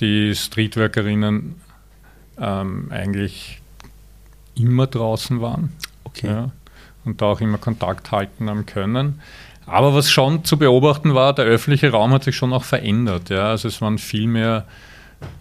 [0.00, 1.56] die Streetworkerinnen
[2.40, 3.59] ähm, eigentlich
[4.60, 5.72] immer draußen waren.
[6.04, 6.26] Okay.
[6.26, 6.50] Ja.
[7.04, 9.20] und da auch immer Kontakt halten haben können.
[9.66, 13.30] Aber was schon zu beobachten war, der öffentliche Raum hat sich schon auch verändert.
[13.30, 13.50] Ja?
[13.50, 14.66] Also es waren viel mehr,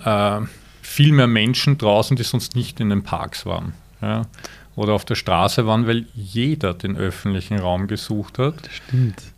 [0.05, 0.41] äh,
[0.81, 3.73] viel mehr Menschen draußen, die sonst nicht in den Parks waren.
[4.01, 4.27] Ja?
[4.75, 8.55] Oder auf der Straße waren, weil jeder den öffentlichen Raum gesucht hat.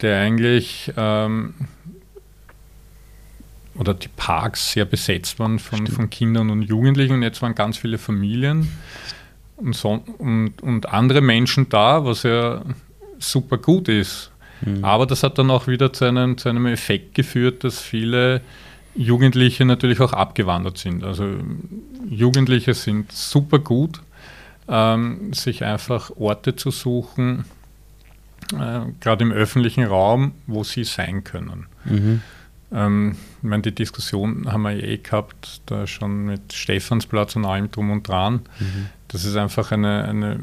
[0.02, 1.54] Der eigentlich ähm,
[3.76, 7.78] oder die Parks sehr besetzt waren von, von Kindern und Jugendlichen und jetzt waren ganz
[7.78, 8.70] viele Familien
[9.62, 12.62] und, so, und, und andere Menschen da, was ja
[13.20, 14.32] super gut ist.
[14.62, 14.84] Mhm.
[14.84, 18.42] Aber das hat dann auch wieder zu einem, zu einem Effekt geführt, dass viele
[18.96, 21.04] Jugendliche natürlich auch abgewandert sind.
[21.04, 21.26] Also
[22.10, 24.02] Jugendliche sind super gut,
[24.68, 27.46] ähm, sich einfach Orte zu suchen,
[28.54, 31.68] äh, gerade im öffentlichen Raum, wo sie sein können.
[31.86, 32.22] Mhm.
[32.74, 37.72] Ähm, ich meine, die Diskussion haben wir eh gehabt, da schon mit Stephansplatz und allem
[37.72, 38.42] drum und dran.
[38.60, 38.88] Mhm.
[39.12, 40.40] Das ist einfach eine, eine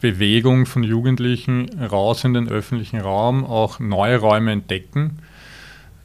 [0.00, 5.18] Bewegung von Jugendlichen raus in den öffentlichen Raum, auch neue Räume entdecken.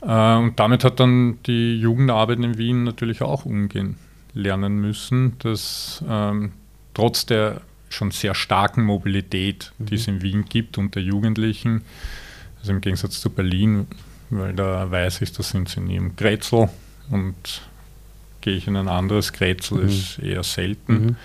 [0.02, 3.98] Äh, und damit hat dann die Jugendarbeit in Wien natürlich auch umgehen
[4.34, 6.54] lernen müssen, dass ähm,
[6.96, 10.16] trotz der schon sehr starken Mobilität, die es mhm.
[10.16, 11.84] in Wien gibt unter Jugendlichen,
[12.60, 13.86] also im Gegensatz zu Berlin,
[14.32, 16.70] weil da weiß ich, da sind sie in ihrem Grätzl
[17.12, 17.62] und
[18.44, 19.88] gehe ich in ein anderes Grätzl, mhm.
[19.88, 21.16] ist eher selten,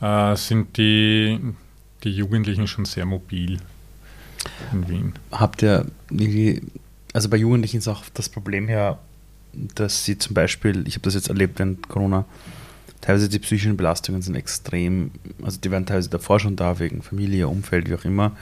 [0.00, 0.06] mhm.
[0.06, 1.40] äh, sind die,
[2.04, 3.58] die Jugendlichen schon sehr mobil
[4.72, 5.12] in Wien.
[5.32, 5.86] Habt ihr,
[7.14, 8.98] also bei Jugendlichen ist auch das Problem ja,
[9.52, 12.26] dass sie zum Beispiel, ich habe das jetzt erlebt während Corona,
[13.00, 17.48] teilweise die psychischen Belastungen sind extrem, also die waren teilweise davor schon da, wegen Familie,
[17.48, 18.36] Umfeld, wie auch immer.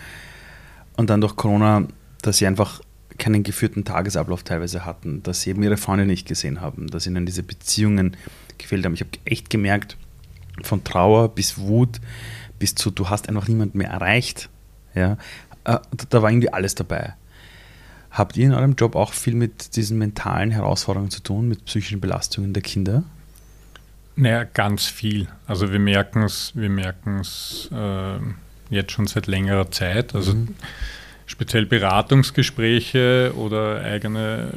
[0.97, 1.87] Und dann durch Corona,
[2.23, 2.81] dass sie einfach
[3.19, 7.27] keinen geführten Tagesablauf teilweise hatten, dass sie eben ihre Freunde nicht gesehen haben, dass ihnen
[7.27, 8.17] diese Beziehungen
[8.59, 8.95] gefehlt haben.
[8.95, 9.97] Ich habe echt gemerkt,
[10.63, 12.01] von Trauer bis Wut
[12.59, 14.49] bis zu, du hast einfach niemanden mehr erreicht.
[14.95, 15.17] Ja,
[15.65, 15.79] äh,
[16.11, 17.15] da war irgendwie alles dabei.
[18.11, 22.01] Habt ihr in eurem Job auch viel mit diesen mentalen Herausforderungen zu tun, mit psychischen
[22.01, 23.05] Belastungen der Kinder?
[24.15, 25.29] Naja, ganz viel.
[25.47, 28.19] Also wir merken es wir merken's, äh,
[28.69, 30.15] jetzt schon seit längerer Zeit.
[30.15, 30.55] Also mhm
[31.27, 34.53] speziell Beratungsgespräche oder eigene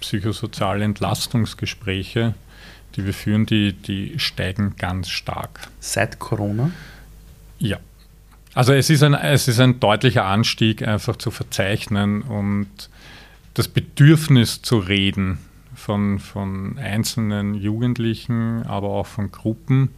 [0.00, 2.34] psychosoziale Entlastungsgespräche,
[2.94, 5.68] die wir führen, die, die steigen ganz stark.
[5.80, 6.70] Seit Corona?
[7.58, 7.78] Ja.
[8.54, 12.68] Also es ist, ein, es ist ein deutlicher Anstieg einfach zu verzeichnen und
[13.54, 15.38] das Bedürfnis zu reden
[15.74, 19.90] von, von einzelnen Jugendlichen, aber auch von Gruppen,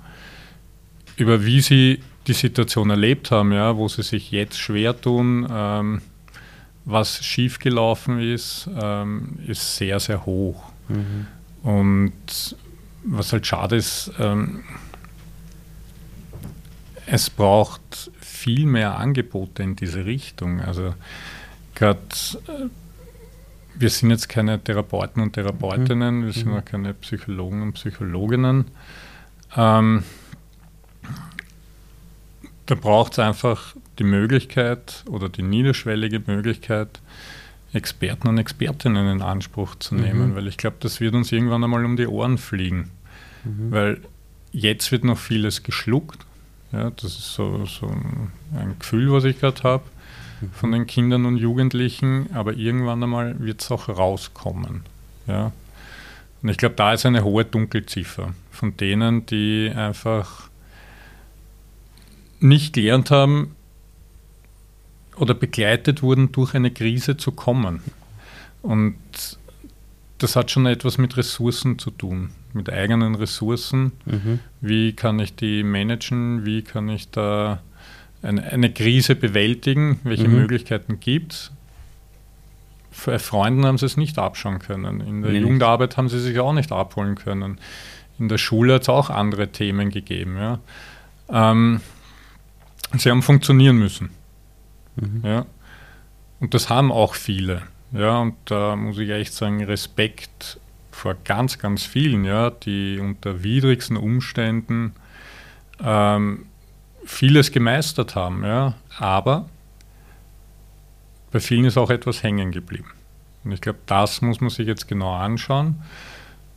[1.16, 6.02] über wie sie die Situation erlebt haben, ja, wo sie sich jetzt schwer tun, ähm,
[6.84, 10.70] was schiefgelaufen ist, ähm, ist sehr, sehr hoch.
[10.88, 11.26] Mhm.
[11.62, 12.56] Und
[13.04, 14.64] was halt schade ist, ähm,
[17.06, 20.60] es braucht viel mehr Angebote in diese Richtung.
[20.60, 20.94] Also
[21.74, 21.98] gerade
[22.46, 22.68] äh,
[23.74, 26.24] wir sind jetzt keine Therapeuten und Therapeutinnen, mhm.
[26.26, 26.58] wir sind mhm.
[26.58, 28.66] auch keine Psychologen und Psychologinnen.
[29.56, 30.02] Ähm,
[32.68, 37.00] da braucht es einfach die Möglichkeit oder die niederschwellige Möglichkeit,
[37.72, 40.00] Experten und Expertinnen in Anspruch zu mhm.
[40.02, 42.90] nehmen, weil ich glaube, das wird uns irgendwann einmal um die Ohren fliegen.
[43.44, 43.70] Mhm.
[43.70, 44.00] Weil
[44.52, 46.26] jetzt wird noch vieles geschluckt.
[46.72, 49.84] Ja, das ist so, so ein Gefühl, was ich gerade habe
[50.42, 50.50] mhm.
[50.52, 54.82] von den Kindern und Jugendlichen, aber irgendwann einmal wird es auch rauskommen.
[55.26, 55.52] Ja.
[56.42, 60.47] Und ich glaube, da ist eine hohe Dunkelziffer von denen, die einfach
[62.40, 63.54] nicht gelernt haben
[65.16, 67.82] oder begleitet wurden, durch eine Krise zu kommen.
[68.62, 68.96] Und
[70.18, 73.92] das hat schon etwas mit Ressourcen zu tun, mit eigenen Ressourcen.
[74.04, 74.40] Mhm.
[74.60, 76.44] Wie kann ich die managen?
[76.44, 77.62] Wie kann ich da
[78.22, 80.00] eine, eine Krise bewältigen?
[80.02, 80.34] Welche mhm.
[80.34, 81.52] Möglichkeiten gibt es?
[82.90, 85.00] Freunden haben sie es nicht abschauen können.
[85.00, 87.58] In der nee, Jugendarbeit haben sie sich auch nicht abholen können.
[88.18, 90.36] In der Schule hat es auch andere Themen gegeben.
[90.36, 90.58] Ja.
[91.30, 91.80] Ähm,
[92.96, 94.10] sie haben funktionieren müssen.
[94.96, 95.22] Mhm.
[95.24, 95.46] Ja.
[96.40, 97.62] Und das haben auch viele.
[97.92, 100.60] Ja, und da muss ich echt sagen, Respekt
[100.90, 104.94] vor ganz, ganz vielen, ja, die unter widrigsten Umständen
[105.82, 106.46] ähm,
[107.04, 108.44] vieles gemeistert haben.
[108.44, 108.74] Ja.
[108.98, 109.48] Aber
[111.30, 112.90] bei vielen ist auch etwas hängen geblieben.
[113.44, 115.82] Und ich glaube, das muss man sich jetzt genau anschauen.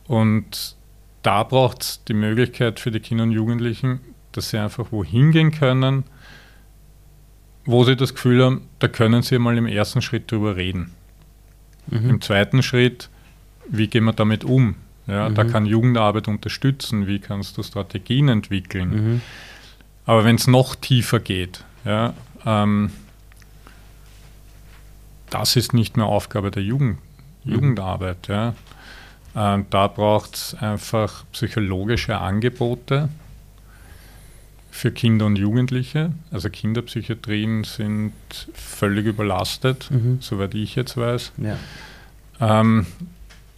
[0.06, 0.76] Und
[1.22, 4.00] da braucht es die Möglichkeit für die Kinder und Jugendlichen,
[4.32, 6.04] dass sie einfach wohin gehen können,
[7.64, 10.92] wo sie das Gefühl haben, da können sie mal im ersten Schritt drüber reden.
[11.88, 12.10] Mhm.
[12.10, 13.08] Im zweiten Schritt,
[13.68, 14.76] wie gehen wir damit um?
[15.06, 15.34] Ja, mhm.
[15.34, 18.90] Da kann Jugendarbeit unterstützen, wie kannst du Strategien entwickeln.
[18.90, 19.20] Mhm.
[20.06, 22.90] Aber wenn es noch tiefer geht, ja, ähm,
[25.30, 26.98] das ist nicht mehr Aufgabe der Jugend,
[27.44, 27.52] mhm.
[27.52, 28.28] Jugendarbeit.
[28.28, 28.54] Ja.
[29.34, 33.08] Ähm, da braucht es einfach psychologische Angebote
[34.72, 36.12] für Kinder und Jugendliche.
[36.30, 38.14] Also Kinderpsychiatrien sind
[38.54, 40.16] völlig überlastet, mhm.
[40.20, 41.32] soweit ich jetzt weiß.
[41.36, 41.58] Ja.
[42.40, 42.86] Ähm,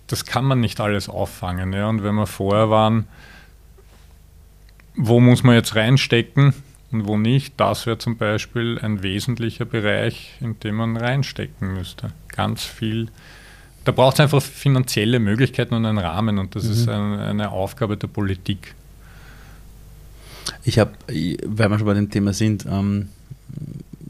[0.08, 1.72] das kann man nicht alles auffangen.
[1.72, 1.88] Ja.
[1.88, 3.06] Und wenn wir vorher waren,
[4.96, 6.52] wo muss man jetzt reinstecken
[6.90, 12.10] und wo nicht, das wäre zum Beispiel ein wesentlicher Bereich, in dem man reinstecken müsste.
[12.28, 13.06] Ganz viel.
[13.84, 16.72] Da braucht es einfach finanzielle Möglichkeiten und einen Rahmen und das mhm.
[16.72, 18.74] ist ein, eine Aufgabe der Politik.
[20.64, 23.08] Ich habe, weil wir schon bei dem Thema sind, ähm,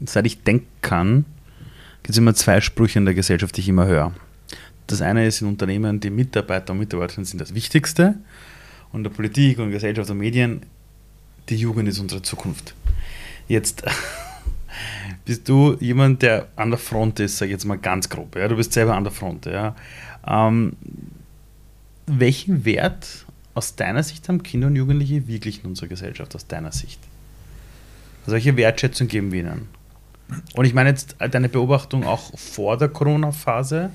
[0.05, 1.25] seit ich denken kann,
[2.03, 4.13] gibt es immer zwei Sprüche in der Gesellschaft, die ich immer höre.
[4.87, 8.15] Das eine ist in Unternehmen, die Mitarbeiter und Mitarbeiterinnen sind das Wichtigste.
[8.91, 10.61] Und der Politik und Gesellschaft und Medien
[11.49, 12.73] die Jugend ist unsere Zukunft.
[13.47, 13.83] Jetzt
[15.25, 18.35] bist du jemand, der an der Front ist, sag ich jetzt mal ganz grob.
[18.35, 18.47] Ja?
[18.47, 19.45] Du bist selber an der Front.
[19.45, 19.75] Ja?
[20.27, 20.73] Ähm,
[22.07, 23.24] welchen Wert
[23.55, 26.99] aus deiner Sicht haben Kinder und Jugendliche wirklich in unserer Gesellschaft, aus deiner Sicht?
[28.27, 29.69] Welche Wertschätzung geben wir ihnen?
[30.55, 33.91] Und ich meine jetzt deine Beobachtung auch vor der Corona-Phase,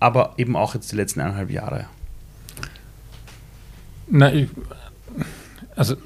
[0.00, 1.86] aber eben auch jetzt die letzten eineinhalb Jahre.
[4.08, 4.48] Na, ich,
[5.76, 5.96] also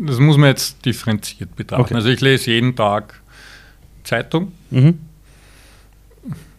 [0.00, 1.82] das muss man jetzt differenziert betrachten.
[1.82, 1.94] Okay.
[1.94, 3.20] Also ich lese jeden Tag
[4.04, 4.98] Zeitung, mhm.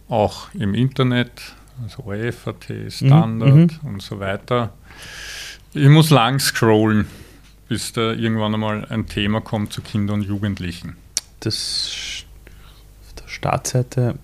[0.08, 1.30] auch im Internet,
[1.82, 3.88] also OFAT, Standard mhm.
[3.88, 4.72] und so weiter.
[5.76, 7.06] Ich muss lang scrollen,
[7.68, 10.96] bis da irgendwann einmal ein Thema kommt zu Kindern und Jugendlichen.
[11.40, 12.24] Das
[13.02, 14.14] auf der Startseite,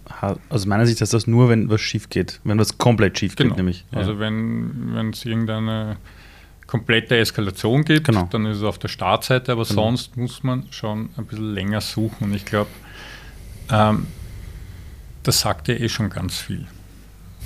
[0.49, 3.51] aus meiner Sicht heißt das nur, wenn was schief geht, wenn was komplett schief genau.
[3.51, 3.85] geht, nämlich.
[3.91, 3.99] Ja.
[3.99, 5.97] Also wenn es irgendeine
[6.69, 8.29] komplette Eskalation gibt, genau.
[8.31, 9.83] dann ist es auf der Startseite, aber genau.
[9.83, 12.27] sonst muss man schon ein bisschen länger suchen.
[12.27, 12.71] Und ich glaube,
[13.73, 14.07] ähm,
[15.25, 16.69] das sagt ja eh schon ganz viel,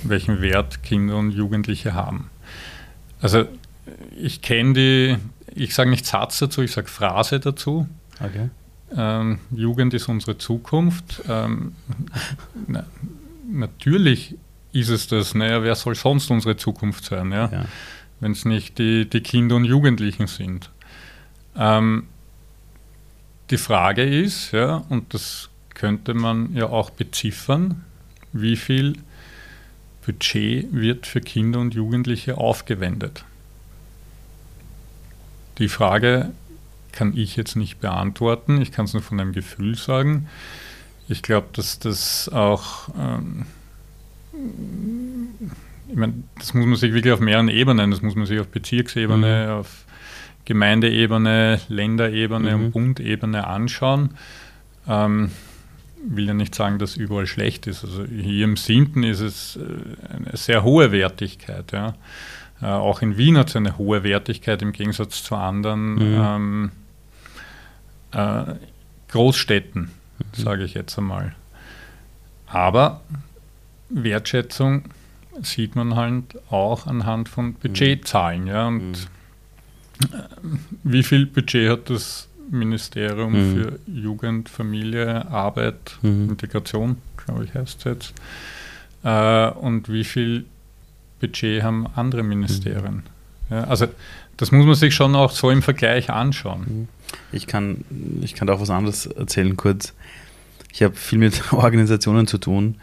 [0.03, 2.29] welchen Wert Kinder und Jugendliche haben.
[3.19, 3.47] Also
[4.17, 5.17] ich kenne die,
[5.53, 7.87] ich sage nicht Satz dazu, ich sage Phrase dazu.
[8.19, 8.49] Okay.
[8.95, 11.21] Ähm, Jugend ist unsere Zukunft.
[11.27, 11.73] Ähm,
[12.67, 12.85] na,
[13.49, 14.35] natürlich
[14.71, 15.35] ist es das.
[15.35, 17.31] Naja, wer soll sonst unsere Zukunft sein?
[17.31, 17.49] Ja?
[17.51, 17.65] ja
[18.19, 20.69] wenn es nicht die, die Kinder und Jugendlichen sind.
[21.55, 22.07] Ähm,
[23.49, 27.83] die Frage ist, ja, und das könnte man ja auch beziffern,
[28.33, 28.97] wie viel
[30.05, 33.25] Budget wird für Kinder und Jugendliche aufgewendet?
[35.57, 36.31] Die Frage
[36.91, 40.27] kann ich jetzt nicht beantworten, ich kann es nur von einem Gefühl sagen.
[41.07, 43.45] Ich glaube, dass das auch ähm,
[45.87, 48.47] ich meine, das muss man sich wirklich auf mehreren Ebenen, das muss man sich auf
[48.47, 49.53] Bezirksebene, mhm.
[49.53, 49.85] auf
[50.45, 52.65] Gemeindeebene, Länderebene mhm.
[52.65, 54.11] und Bundebene anschauen.
[54.87, 55.31] Ähm,
[56.07, 57.83] will ja nicht sagen, dass überall schlecht ist.
[57.83, 61.71] Also hier im Sinten ist es äh, eine sehr hohe Wertigkeit.
[61.71, 61.95] Ja.
[62.61, 66.21] Äh, auch in Wien hat es eine hohe Wertigkeit im Gegensatz zu anderen mhm.
[66.21, 66.71] ähm,
[68.11, 68.55] äh,
[69.09, 70.43] Großstädten, mhm.
[70.43, 71.35] sage ich jetzt einmal.
[72.47, 73.01] Aber
[73.89, 74.83] Wertschätzung
[75.41, 78.47] sieht man halt auch anhand von Budgetzahlen.
[78.47, 80.59] Ja, und mhm.
[80.83, 83.53] wie viel Budget hat das Ministerium mhm.
[83.53, 86.29] für Jugend, Familie, Arbeit, mhm.
[86.29, 88.13] Integration, glaube ich, heißt es jetzt.
[89.03, 90.45] Äh, und wie viel
[91.19, 93.03] Budget haben andere Ministerien?
[93.49, 93.87] Ja, also
[94.37, 96.65] das muss man sich schon auch so im Vergleich anschauen.
[96.67, 96.87] Mhm.
[97.31, 97.85] Ich kann,
[98.21, 99.93] ich kann auch was anderes erzählen kurz.
[100.71, 102.75] Ich habe viel mit Organisationen zu tun,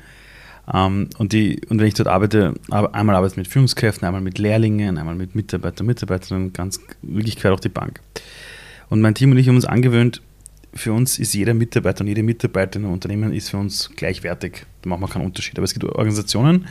[0.72, 4.38] ähm, und, die, und wenn ich dort arbeite, einmal arbeite ich mit Führungskräften, einmal mit
[4.38, 8.00] Lehrlingen, einmal mit Mitarbeitern, Mitarbeiterinnen, ganz wirklich quer durch die Bank.
[8.88, 10.22] Und mein Team und ich haben uns angewöhnt,
[10.74, 14.64] für uns ist jeder Mitarbeiter und jede Mitarbeiterin im Unternehmen ist für uns gleichwertig.
[14.82, 15.58] Da machen wir keinen Unterschied.
[15.58, 16.66] Aber es gibt Organisationen,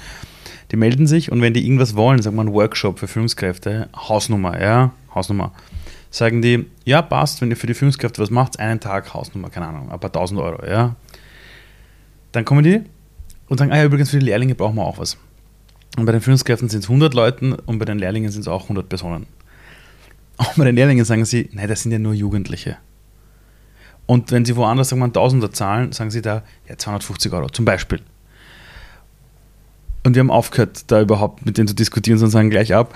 [0.72, 4.60] die melden sich und wenn die irgendwas wollen, sagen wir einen Workshop für Führungskräfte, Hausnummer,
[4.60, 5.52] ja, Hausnummer,
[6.10, 9.68] sagen die, ja, passt, wenn ihr für die Führungskräfte was macht, einen Tag Hausnummer, keine
[9.68, 10.96] Ahnung, ein paar tausend Euro, ja.
[12.32, 12.82] Dann kommen die
[13.50, 15.18] und sagen, ah ja, übrigens für die Lehrlinge brauchen wir auch was.
[15.98, 18.64] Und bei den Führungskräften sind es 100 Leute und bei den Lehrlingen sind es auch
[18.64, 19.28] 100 Personen.
[20.38, 22.78] Auch bei den Lehrlingen sagen sie, nein, das sind ja nur Jugendliche.
[24.12, 27.64] Und wenn sie woanders sagen wir Tausender zahlen, sagen sie da, ja, 250 Euro zum
[27.64, 28.02] Beispiel.
[30.04, 32.94] Und wir haben aufgehört, da überhaupt mit denen zu diskutieren, sondern sagen gleich ab.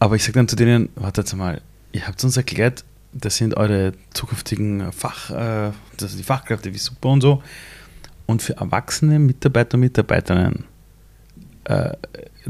[0.00, 1.60] Aber ich sage dann zu denen, wartet mal,
[1.92, 6.78] ihr habt uns erklärt, das sind eure zukünftigen Fach, äh, das sind die Fachkräfte, wie
[6.78, 7.40] super und so.
[8.26, 10.64] Und für erwachsene Mitarbeiter und Mitarbeiterinnen
[11.66, 11.92] äh,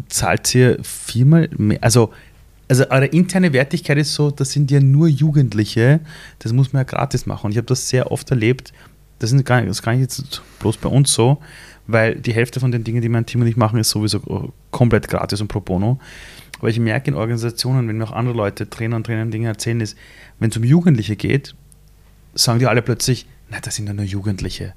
[0.08, 1.80] zahlt ihr viermal mehr.
[1.82, 2.14] Also,
[2.68, 6.00] also eure interne Wertigkeit ist so, das sind ja nur Jugendliche,
[6.38, 7.46] das muss man ja gratis machen.
[7.46, 8.72] Und ich habe das sehr oft erlebt,
[9.18, 11.38] das ist gar nicht, das ist gar nicht jetzt bloß bei uns so,
[11.86, 15.08] weil die Hälfte von den Dingen, die mein Team und ich machen, ist sowieso komplett
[15.08, 15.98] gratis und pro bono.
[16.58, 19.80] Aber ich merke in Organisationen, wenn mir auch andere Leute, Trainer und Trainer Dinge erzählen,
[19.80, 19.96] ist,
[20.38, 21.54] wenn es um Jugendliche geht,
[22.34, 24.74] sagen die alle plötzlich, na, das sind ja nur Jugendliche.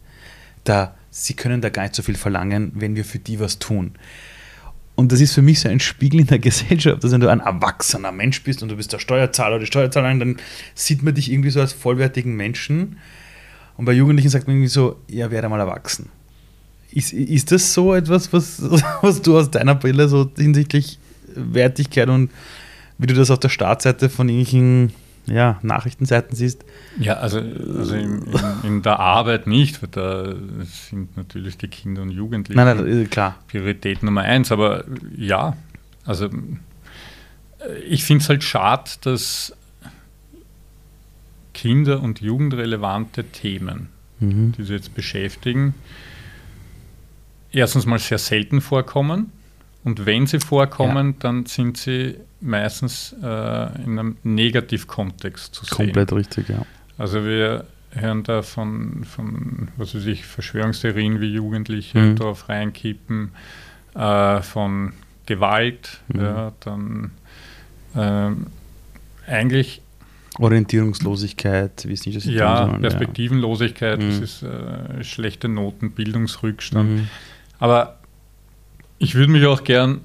[0.64, 3.94] Da, sie können da gar nicht so viel verlangen, wenn wir für die was tun.
[4.96, 7.39] Und das ist für mich so ein Spiegel in der Gesellschaft, dass wenn du ein
[7.39, 10.38] erwachsener Mensch bist und du bist der Steuerzahler oder die Steuerzahlerin, dann
[10.76, 12.98] sieht man dich irgendwie so als vollwertigen Menschen.
[13.78, 16.10] Und bei Jugendlichen sagt man irgendwie so, ja, werde mal erwachsen.
[16.92, 18.62] Ist, ist das so etwas, was,
[19.02, 21.00] was du aus deiner Brille so hinsichtlich
[21.34, 22.30] Wertigkeit und
[22.98, 24.92] wie du das auf der Startseite von irgendwelchen
[25.26, 26.66] ja, Nachrichtenseiten siehst?
[27.00, 32.02] Ja, also, also in, in, in, der Arbeit nicht, weil da sind natürlich die Kinder
[32.02, 33.38] und Jugendlichen nein, nein, klar.
[33.48, 34.52] Priorität Nummer eins.
[34.52, 34.84] Aber
[35.16, 35.56] ja,
[36.06, 36.30] also
[37.88, 39.54] ich finde es halt schade, dass
[41.54, 44.54] Kinder- und Jugendrelevante Themen, mhm.
[44.54, 45.76] die sie jetzt beschäftigen,
[47.52, 49.32] erstens mal sehr selten vorkommen.
[49.84, 51.16] Und wenn sie vorkommen, ja.
[51.20, 55.78] dann sind sie meistens äh, in einem Negativkontext zu sehen.
[55.78, 56.66] Komplett richtig, ja.
[56.98, 62.16] Also wir hören da von, von was weiß ich, Verschwörungstheorien wie Jugendliche mhm.
[62.16, 63.32] drauf reinkippen,
[63.96, 64.94] äh, von
[65.26, 66.22] Gewalt, mhm.
[66.22, 67.12] ja, dann
[67.96, 69.82] äh, eigentlich
[70.39, 74.08] Orientierungslosigkeit, wie es nicht das Ja, tun, Perspektivenlosigkeit, ja.
[74.08, 74.24] das mhm.
[74.24, 76.89] ist äh, schlechte Noten, Bildungsrückstand.
[76.89, 77.08] Mhm.
[77.60, 78.00] Aber
[78.98, 80.02] ich würde mich auch gern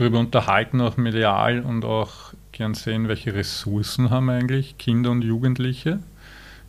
[0.00, 6.00] darüber unterhalten, auch medial und auch gern sehen, welche Ressourcen haben eigentlich Kinder und Jugendliche,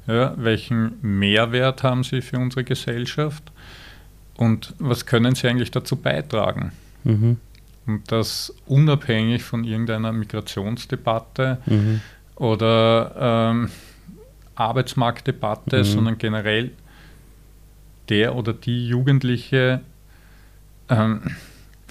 [0.06, 3.52] ja, welchen Mehrwert haben sie für unsere Gesellschaft
[4.36, 6.74] und was können sie eigentlich dazu beitragen.
[7.04, 7.38] Mhm.
[7.88, 12.02] Und das unabhängig von irgendeiner Migrationsdebatte mhm.
[12.36, 13.70] oder ähm,
[14.56, 15.84] Arbeitsmarktdebatte, mhm.
[15.84, 16.72] sondern generell
[18.10, 19.82] der oder die Jugendliche
[20.90, 21.22] ähm,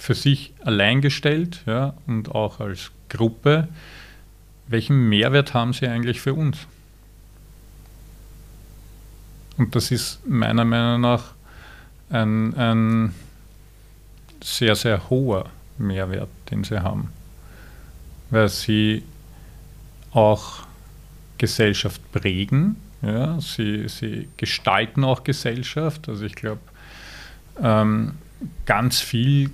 [0.01, 3.67] für sich allein gestellt ja, und auch als Gruppe,
[4.67, 6.57] welchen Mehrwert haben sie eigentlich für uns?
[9.57, 11.35] Und das ist meiner Meinung nach
[12.09, 13.13] ein, ein
[14.41, 17.13] sehr, sehr hoher Mehrwert, den sie haben,
[18.31, 19.03] weil sie
[20.13, 20.63] auch
[21.37, 26.09] Gesellschaft prägen, ja, sie, sie gestalten auch Gesellschaft.
[26.09, 26.61] Also ich glaube,
[27.61, 28.13] ähm,
[28.65, 29.51] ganz viel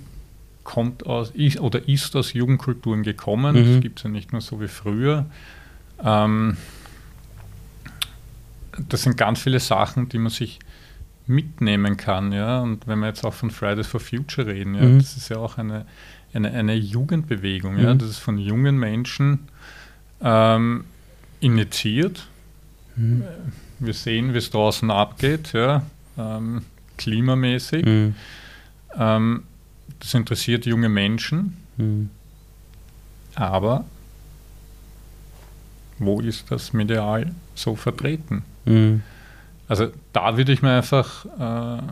[0.68, 3.56] kommt aus ist, oder ist aus Jugendkulturen gekommen.
[3.56, 3.72] Mhm.
[3.72, 5.24] Das gibt es ja nicht nur so wie früher.
[6.04, 6.58] Ähm,
[8.90, 10.58] das sind ganz viele Sachen, die man sich
[11.26, 12.60] mitnehmen kann, ja.
[12.60, 14.98] Und wenn wir jetzt auch von Fridays for Future reden, ja, mhm.
[14.98, 15.86] das ist ja auch eine,
[16.34, 17.82] eine, eine Jugendbewegung, mhm.
[17.82, 17.94] ja.
[17.94, 19.48] Das ist von jungen Menschen
[20.20, 20.84] ähm,
[21.40, 22.28] initiiert.
[22.94, 23.24] Mhm.
[23.78, 25.82] Wir sehen, wie es draußen abgeht, ja,
[26.18, 26.60] ähm,
[26.98, 27.86] klimamäßig.
[27.86, 28.14] Mhm.
[28.98, 29.44] Ähm,
[30.00, 32.10] das interessiert junge Menschen, mhm.
[33.34, 33.84] aber
[35.98, 38.44] wo ist das medial so vertreten?
[38.64, 39.02] Mhm.
[39.66, 41.82] Also da würde ich mir einfach äh,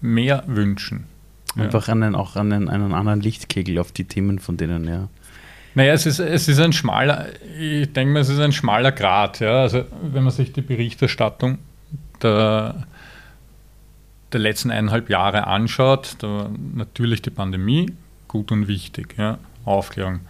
[0.00, 1.04] mehr wünschen.
[1.56, 1.94] Einfach ja.
[1.94, 5.08] einen, auch einen, einen anderen Lichtkegel auf die Themen von denen, ja.
[5.74, 7.26] Naja, es ist, es ist ein schmaler,
[7.58, 9.40] ich denke mal, es ist ein schmaler Grad.
[9.40, 9.62] Ja.
[9.62, 11.58] Also wenn man sich die Berichterstattung
[12.22, 12.86] der
[14.32, 17.92] der letzten eineinhalb Jahre anschaut, da natürlich die Pandemie,
[18.26, 20.20] gut und wichtig, ja, Aufklärung.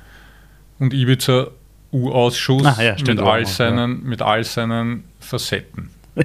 [0.79, 1.49] Und Ibiza
[1.93, 4.09] U-Ausschuss ah, ja, mit, all seinen, ja.
[4.09, 5.91] mit all seinen Facetten.
[6.17, 6.25] Ja.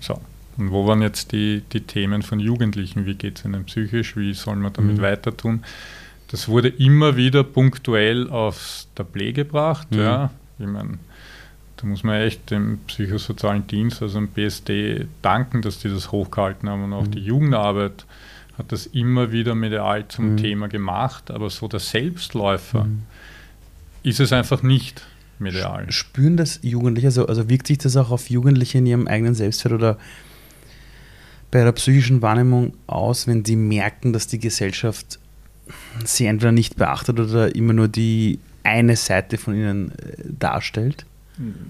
[0.00, 0.20] So,
[0.56, 3.06] und wo waren jetzt die, die Themen von Jugendlichen?
[3.06, 4.16] Wie geht es ihnen psychisch?
[4.16, 5.02] Wie soll man damit mhm.
[5.02, 5.64] weiter tun?
[6.28, 9.90] Das wurde immer wieder punktuell aufs Tablet gebracht.
[9.92, 9.98] Mhm.
[9.98, 10.30] Ja.
[10.58, 10.98] Ich meine,
[11.76, 16.68] da muss man echt dem psychosozialen Dienst, also dem BSD, danken, dass die das hochgehalten
[16.68, 16.84] haben.
[16.84, 17.10] Und auch mhm.
[17.10, 18.06] die Jugendarbeit
[18.56, 20.36] hat das immer wieder medial zum mhm.
[20.36, 21.30] Thema gemacht.
[21.30, 23.02] Aber so der Selbstläufer mhm.
[24.02, 25.04] ist es einfach nicht
[25.38, 25.90] medial.
[25.90, 29.74] Spüren das Jugendliche, also, also wirkt sich das auch auf Jugendliche in ihrem eigenen Selbstwert
[29.74, 29.98] oder
[31.50, 35.18] bei der psychischen Wahrnehmung aus, wenn sie merken, dass die Gesellschaft
[36.04, 41.06] sie entweder nicht beachtet oder immer nur die eine Seite von ihnen äh, darstellt?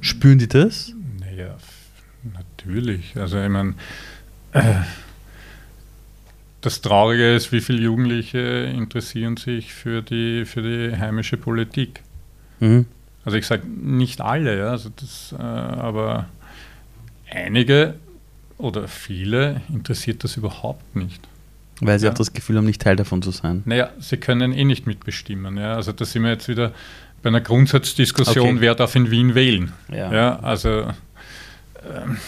[0.01, 0.93] Spüren die das?
[1.21, 1.57] Naja,
[2.35, 3.17] natürlich.
[3.17, 3.75] Also ich meine,
[4.53, 4.75] äh,
[6.61, 12.03] das Traurige ist, wie viele Jugendliche interessieren sich für die, für die heimische Politik.
[12.61, 12.87] Mhm.
[13.25, 16.27] Also ich sage nicht alle, ja, also das, äh, aber
[17.31, 17.95] einige
[18.59, 21.27] oder viele interessiert das überhaupt nicht.
[21.81, 22.12] Weil sie Ja.
[22.12, 23.62] auch das Gefühl haben, nicht Teil davon zu sein.
[23.65, 25.57] Naja, sie können eh nicht mitbestimmen.
[25.57, 25.75] Ja?
[25.75, 26.73] Also da sind wir jetzt wieder
[27.25, 28.61] bei einer Grundsatzdiskussion, Okay.
[28.61, 29.72] wer darf in Wien wählen.
[29.91, 30.12] Ja.
[30.12, 30.68] Ja, also
[31.83, 32.18] ähm,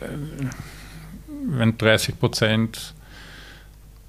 [0.00, 0.06] äh,
[1.48, 2.94] wenn 30 Prozent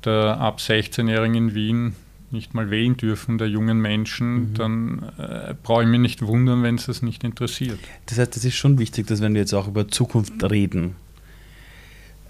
[0.06, 1.96] der ab 16-Jährigen in Wien
[2.30, 4.54] nicht mal wählen dürfen, der jungen Menschen, Mhm.
[4.54, 7.80] dann äh, brauche ich mich nicht wundern, wenn es das nicht interessiert.
[8.06, 10.96] Das heißt, es ist schon wichtig, dass wenn wir jetzt auch über Zukunft reden,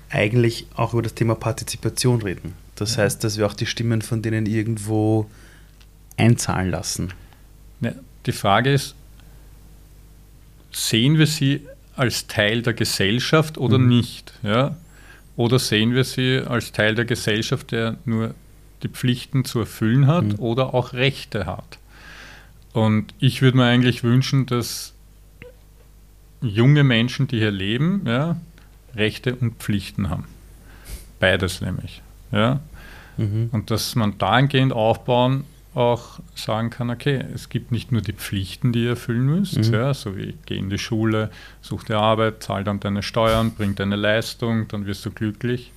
[0.09, 2.53] eigentlich auch über das Thema Partizipation reden.
[2.75, 5.29] Das heißt, dass wir auch die Stimmen von denen irgendwo
[6.15, 7.11] einzahlen lassen.
[8.27, 8.93] Die Frage ist,
[10.71, 11.61] sehen wir sie
[11.95, 13.87] als Teil der Gesellschaft oder Mhm.
[13.87, 14.33] nicht?
[14.43, 14.75] Ja?
[15.35, 18.35] Oder sehen wir sie als Teil der Gesellschaft, der nur
[18.83, 20.35] die Pflichten zu erfüllen hat Mhm.
[20.39, 21.79] oder auch Rechte hat?
[22.73, 24.93] Und ich würde mir eigentlich wünschen, dass
[26.41, 28.37] junge Menschen, die hier leben, ja,
[28.95, 30.25] Rechte und Pflichten haben.
[31.19, 32.01] Beides nämlich.
[32.31, 32.59] Ja?
[33.17, 33.49] Mhm.
[33.51, 35.45] Und dass man dahingehend aufbauen
[35.77, 39.73] auch sagen kann, okay, es gibt nicht nur die Pflichten, die ihr erfüllen müsst, Mhm.
[39.73, 41.29] ja, so wie geh in die Schule,
[41.61, 45.71] such dir Arbeit, zahl dann deine Steuern, bring deine Leistung, dann wirst du glücklich,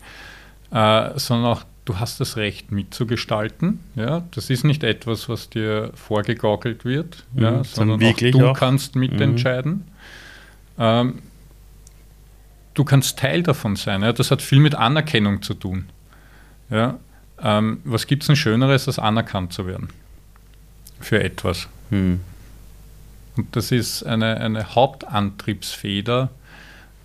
[0.73, 3.81] äh, sondern auch du hast das Recht mitzugestalten.
[3.97, 4.23] Ja?
[4.31, 8.57] Das ist nicht etwas, was dir vorgegaukelt wird, Mhm, ja, sondern auch du auch.
[8.59, 9.85] kannst mitentscheiden.
[10.79, 11.19] Ähm,
[12.75, 14.03] du kannst Teil davon sein.
[14.03, 14.13] Ja?
[14.13, 15.87] Das hat viel mit Anerkennung zu tun.
[16.71, 16.99] Ja?
[17.43, 19.89] Ähm, was gibt es denn Schöneres, als anerkannt zu werden
[21.01, 21.69] für etwas?
[21.91, 22.21] Hm.
[23.37, 26.31] Und das ist eine, eine Hauptantriebsfeder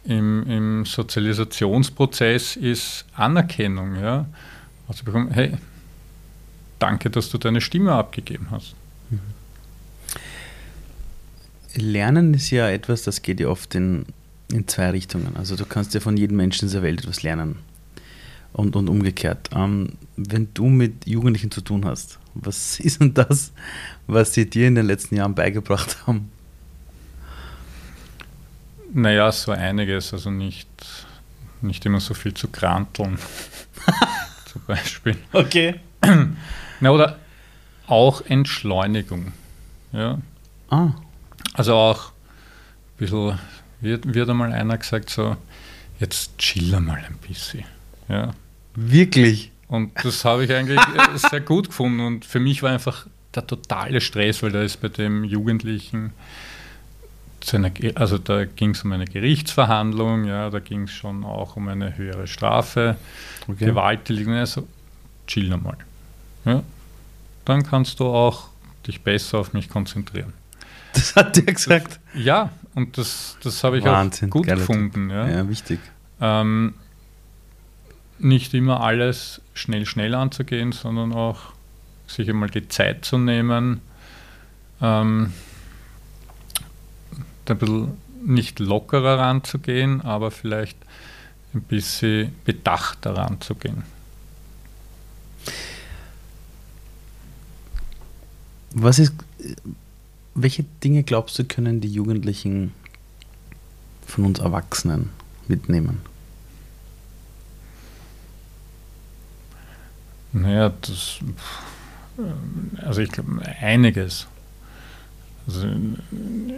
[0.03, 3.95] im, im Sozialisationsprozess ist Anerkennung.
[3.95, 4.25] Ja?
[4.87, 5.57] Also bekommen, hey,
[6.79, 8.75] danke, dass du deine Stimme abgegeben hast.
[11.75, 14.05] Lernen ist ja etwas, das geht ja oft in,
[14.51, 15.35] in zwei Richtungen.
[15.35, 17.57] Also du kannst ja von jedem Menschen dieser Welt etwas lernen.
[18.55, 19.49] Und, und umgekehrt.
[19.53, 23.51] Ähm, wenn du mit Jugendlichen zu tun hast, was ist denn das,
[24.07, 26.31] was sie dir in den letzten Jahren beigebracht haben?
[28.93, 30.69] Naja, war einiges, also nicht,
[31.61, 33.17] nicht immer so viel zu kranteln.
[34.45, 35.17] Zum Beispiel.
[35.33, 35.81] Okay.
[36.79, 37.19] Na, oder
[37.87, 39.33] auch Entschleunigung.
[39.91, 40.19] Ja?
[40.69, 40.91] Ah,
[41.53, 43.37] Also auch ein bisschen,
[43.81, 45.35] wird, wird einmal einer gesagt, so,
[45.99, 47.65] jetzt chill mal ein bisschen.
[48.07, 48.33] Ja?
[48.75, 49.51] Wirklich?
[49.67, 51.99] Und das habe ich eigentlich äh, sehr gut gefunden.
[51.99, 56.13] Und für mich war einfach der totale Stress, weil da ist bei dem Jugendlichen,
[57.53, 61.67] einer, also da ging es um eine Gerichtsverhandlung, ja, da ging es schon auch um
[61.67, 62.97] eine höhere Strafe,
[63.47, 63.65] Okay.
[63.65, 64.67] Gewalttätigung, also
[65.27, 65.77] chill mal.
[66.45, 66.63] Ja?
[67.45, 68.49] Dann kannst du auch
[68.87, 70.33] dich besser auf mich konzentrieren.
[70.93, 71.99] Das hat der gesagt.
[72.13, 75.09] Ja, und das, das habe ich Wahnsinn, auch gut gefunden.
[75.09, 75.27] Ja.
[75.27, 75.79] Ja, wichtig.
[76.21, 76.73] Ähm,
[78.19, 81.53] nicht immer alles schnell, schnell anzugehen, sondern auch
[82.07, 83.81] sich einmal die Zeit zu nehmen,
[84.81, 85.33] ähm,
[87.47, 90.77] ein bisschen nicht lockerer ranzugehen, aber vielleicht
[91.53, 93.83] ein bisschen bedachter ranzugehen.
[98.71, 99.13] Was ist,
[100.33, 102.73] welche Dinge glaubst du, können die Jugendlichen
[104.05, 105.11] von uns Erwachsenen
[105.47, 106.01] mitnehmen?
[110.37, 111.19] Naja, das,
[112.83, 114.27] also ich glaube, einiges.
[115.47, 115.67] Also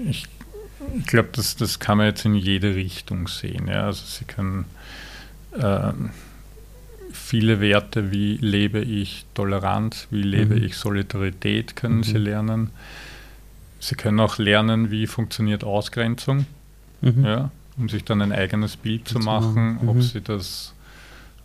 [0.10, 0.26] ich,
[0.98, 3.68] ich glaube, das, das kann man jetzt in jede Richtung sehen.
[3.68, 3.84] Ja?
[3.86, 4.66] Also Sie können
[5.60, 6.10] ähm,
[7.12, 10.64] viele Werte wie lebe ich Toleranz, wie lebe Mhm.
[10.64, 12.04] ich Solidarität, können Mhm.
[12.04, 12.70] Sie lernen.
[13.80, 16.48] Sie können auch lernen, wie funktioniert Ausgrenzung,
[17.02, 17.24] Mhm.
[17.26, 17.52] ja?
[17.78, 20.02] um sich dann ein eigenes Bild zu machen, ob Mhm.
[20.02, 20.74] Sie das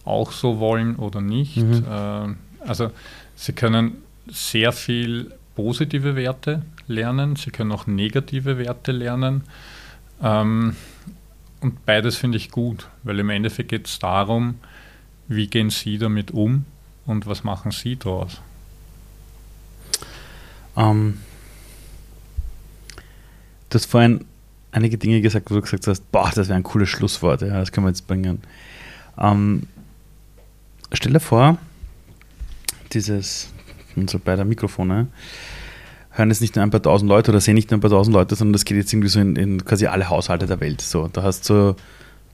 [0.05, 1.57] auch so wollen oder nicht.
[1.57, 1.85] Mhm.
[1.89, 2.91] Ähm, also
[3.37, 3.97] Sie können
[4.29, 9.43] sehr viel positive Werte lernen, Sie können auch negative Werte lernen.
[10.23, 10.77] Ähm,
[11.61, 14.57] und beides finde ich gut, weil im Endeffekt geht es darum,
[15.29, 16.65] wie gehen Sie damit um
[17.07, 18.41] und was machen Sie daraus.
[20.77, 21.19] Ähm,
[23.71, 24.25] du hast vorhin
[24.73, 27.73] einige Dinge gesagt, wo du gesagt hast, boah, das wäre ein cooles Schlusswort, ja, das
[27.73, 28.43] können wir jetzt bringen.
[29.19, 29.65] Ähm,
[30.97, 31.59] stell dir vor,
[32.93, 33.53] dieses,
[33.97, 35.09] unsere beiden Mikrofone,
[36.11, 38.15] hören jetzt nicht nur ein paar tausend Leute oder sehen nicht nur ein paar tausend
[38.15, 40.81] Leute, sondern das geht jetzt irgendwie so in, in quasi alle Haushalte der Welt.
[40.81, 41.75] So, da hast du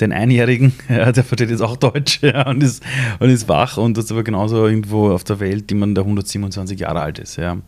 [0.00, 2.82] den Einjährigen, ja, der versteht jetzt auch Deutsch ja, und, ist,
[3.18, 6.80] und ist wach und das ist aber genauso irgendwo auf der Welt, jemand, der 127
[6.80, 7.36] Jahre alt ist.
[7.36, 7.58] Ja.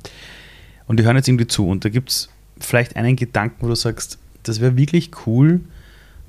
[0.87, 2.29] Und die hören jetzt irgendwie zu und da gibt es
[2.59, 5.61] vielleicht einen Gedanken, wo du sagst, das wäre wirklich cool,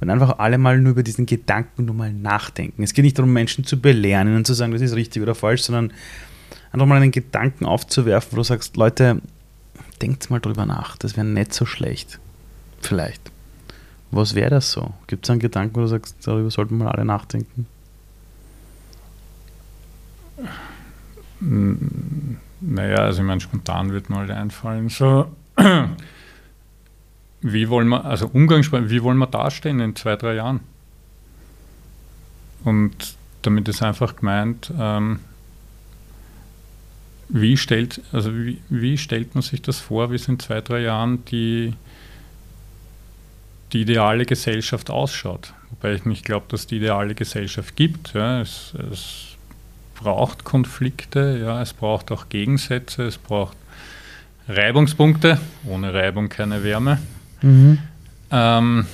[0.02, 2.84] wenn einfach alle mal nur über diesen Gedanken nur mal nachdenken.
[2.84, 5.62] Es geht nicht darum, Menschen zu belehren und zu sagen, das ist richtig oder falsch,
[5.62, 5.94] sondern
[6.72, 9.22] einfach mal einen Gedanken aufzuwerfen, wo du sagst, Leute,
[10.02, 12.20] denkt mal drüber nach, das wäre nicht so schlecht.
[12.82, 13.32] Vielleicht.
[14.10, 14.92] Was wäre das so?
[15.06, 17.68] Gibt es einen Gedanken, wo du sagst, darüber sollten mal alle nachdenken?
[21.40, 25.32] Naja, also ich meine, spontan wird mir halt einfallen, so
[27.42, 30.60] wie wollen wir, also umgangssprachlich, wie wollen wir dastehen in zwei, drei Jahren?
[32.64, 35.20] Und damit ist einfach gemeint, ähm,
[37.30, 40.82] wie, stellt, also wie, wie stellt man sich das vor, wie es in zwei, drei
[40.82, 41.74] Jahren die,
[43.74, 45.54] die ideale Gesellschaft ausschaut?
[45.72, 48.14] Wobei ich nicht glaube, dass die ideale Gesellschaft gibt.
[48.14, 48.42] Ja.
[48.42, 49.38] Es, es
[49.96, 53.56] braucht Konflikte, ja, es braucht auch Gegensätze, es braucht
[54.48, 57.00] Reibungspunkte, ohne Reibung keine Wärme.
[57.42, 57.80] Mhm.
[58.32, 58.86] Ähm,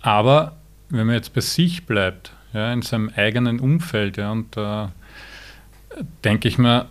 [0.00, 0.56] aber
[0.90, 4.92] wenn man jetzt bei sich bleibt, ja, in seinem eigenen Umfeld, ja, und da
[5.90, 6.86] äh, denke ich mir,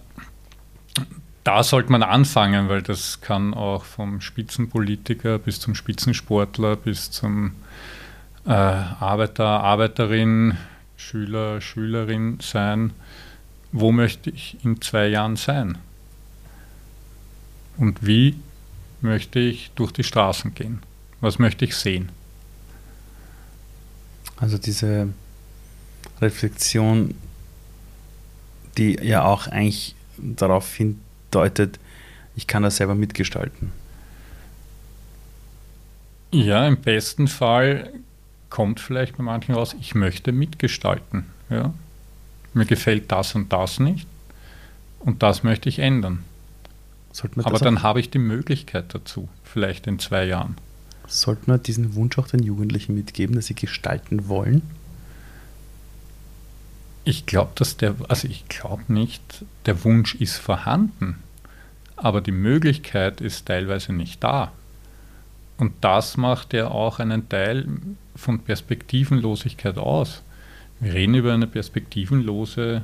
[1.44, 7.54] da sollte man anfangen, weil das kann auch vom Spitzenpolitiker bis zum Spitzensportler bis zum
[8.46, 10.58] äh, Arbeiter, Arbeiterin,
[10.96, 12.94] Schüler, Schülerin sein.
[13.72, 15.78] Wo möchte ich in zwei Jahren sein?
[17.78, 18.36] Und wie
[19.04, 20.82] möchte ich durch die Straßen gehen?
[21.22, 22.10] Was möchte ich sehen?
[24.38, 25.10] Also diese
[26.22, 27.16] Reflexion,
[28.78, 31.80] die ja auch eigentlich darauf hindeutet,
[32.36, 33.72] ich kann das selber mitgestalten.
[36.32, 37.94] Ja, im besten Fall
[38.50, 41.26] kommt vielleicht bei manchen raus, ich möchte mitgestalten.
[41.50, 41.74] Ja?
[42.54, 44.08] Mir gefällt das und das nicht
[45.00, 46.24] und das möchte ich ändern.
[47.44, 50.56] Aber dann habe ich die Möglichkeit dazu, vielleicht in zwei Jahren.
[51.08, 54.64] Sollte man diesen Wunsch auch den Jugendlichen mitgeben, dass sie gestalten wollen?
[57.06, 61.20] Ich glaube, dass der, also ich glaube nicht, der Wunsch ist vorhanden,
[61.98, 64.52] aber die Möglichkeit ist teilweise nicht da.
[65.58, 67.68] Und das macht ja auch einen Teil
[68.16, 70.24] von Perspektivenlosigkeit aus.
[70.80, 72.84] Wir reden über eine perspektivenlose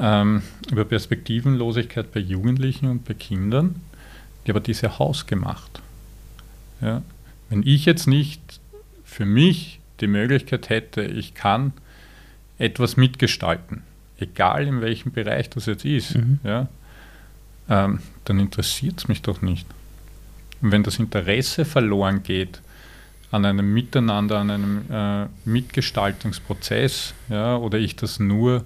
[0.00, 3.80] ähm, über Perspektivenlosigkeit bei Jugendlichen und bei Kindern,
[4.46, 5.80] die aber diese hausgemacht.
[6.80, 7.02] Ja?
[7.50, 8.60] Wenn ich jetzt nicht
[9.04, 11.72] für mich die Möglichkeit hätte, ich kann
[12.58, 13.82] etwas mitgestalten,
[14.18, 16.40] egal in welchem Bereich das jetzt ist, mhm.
[16.44, 16.68] ja,
[17.68, 19.66] ähm, dann interessiert es mich doch nicht.
[20.60, 22.60] Und wenn das Interesse verloren geht
[23.30, 28.64] an einem Miteinander, an einem äh, Mitgestaltungsprozess, ja, oder ich das nur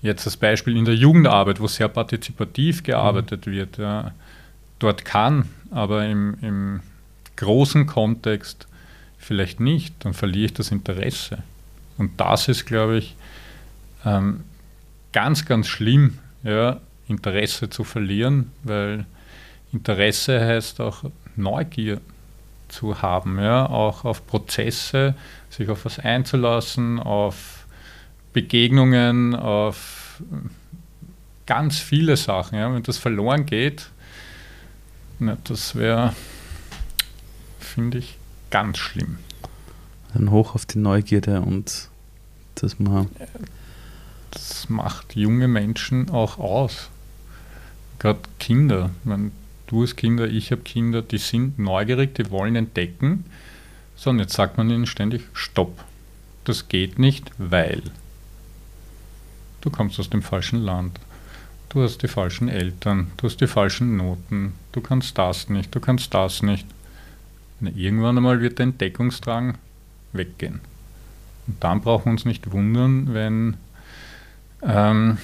[0.00, 3.52] Jetzt das Beispiel in der Jugendarbeit, wo sehr partizipativ gearbeitet mhm.
[3.52, 3.78] wird.
[3.78, 4.12] Ja.
[4.78, 6.80] Dort kann, aber im, im
[7.36, 8.66] großen Kontext
[9.18, 11.38] vielleicht nicht, dann verliere ich das Interesse.
[11.96, 13.16] Und das ist, glaube ich,
[14.04, 14.44] ähm,
[15.12, 19.06] ganz, ganz schlimm, ja, Interesse zu verlieren, weil
[19.72, 21.04] Interesse heißt auch
[21.36, 22.00] Neugier
[22.68, 25.14] zu haben, ja, auch auf Prozesse,
[25.50, 27.57] sich auf was einzulassen, auf
[28.42, 30.22] Begegnungen, auf
[31.46, 32.56] ganz viele Sachen.
[32.56, 32.72] Ja.
[32.72, 33.90] Wenn das verloren geht,
[35.18, 36.14] na, das wäre,
[37.58, 38.16] finde ich,
[38.50, 39.18] ganz schlimm.
[40.14, 41.88] Dann hoch auf die Neugierde und
[42.54, 43.08] dass man.
[44.30, 46.90] Das macht junge Menschen auch aus.
[47.98, 48.90] Gerade Kinder.
[49.02, 49.32] Meine,
[49.66, 53.24] du hast Kinder, ich habe Kinder, die sind neugierig, die wollen entdecken.
[53.96, 55.84] So, und jetzt sagt man ihnen ständig: Stopp.
[56.44, 57.82] Das geht nicht, weil
[59.60, 60.98] du kommst aus dem falschen Land,
[61.68, 65.80] du hast die falschen Eltern, du hast die falschen Noten, du kannst das nicht, du
[65.80, 66.66] kannst das nicht.
[67.60, 69.58] Na, irgendwann einmal wird der Entdeckungsdrang
[70.12, 70.60] weggehen.
[71.46, 73.56] Und dann brauchen wir uns nicht wundern, wenn
[74.62, 75.18] ähm,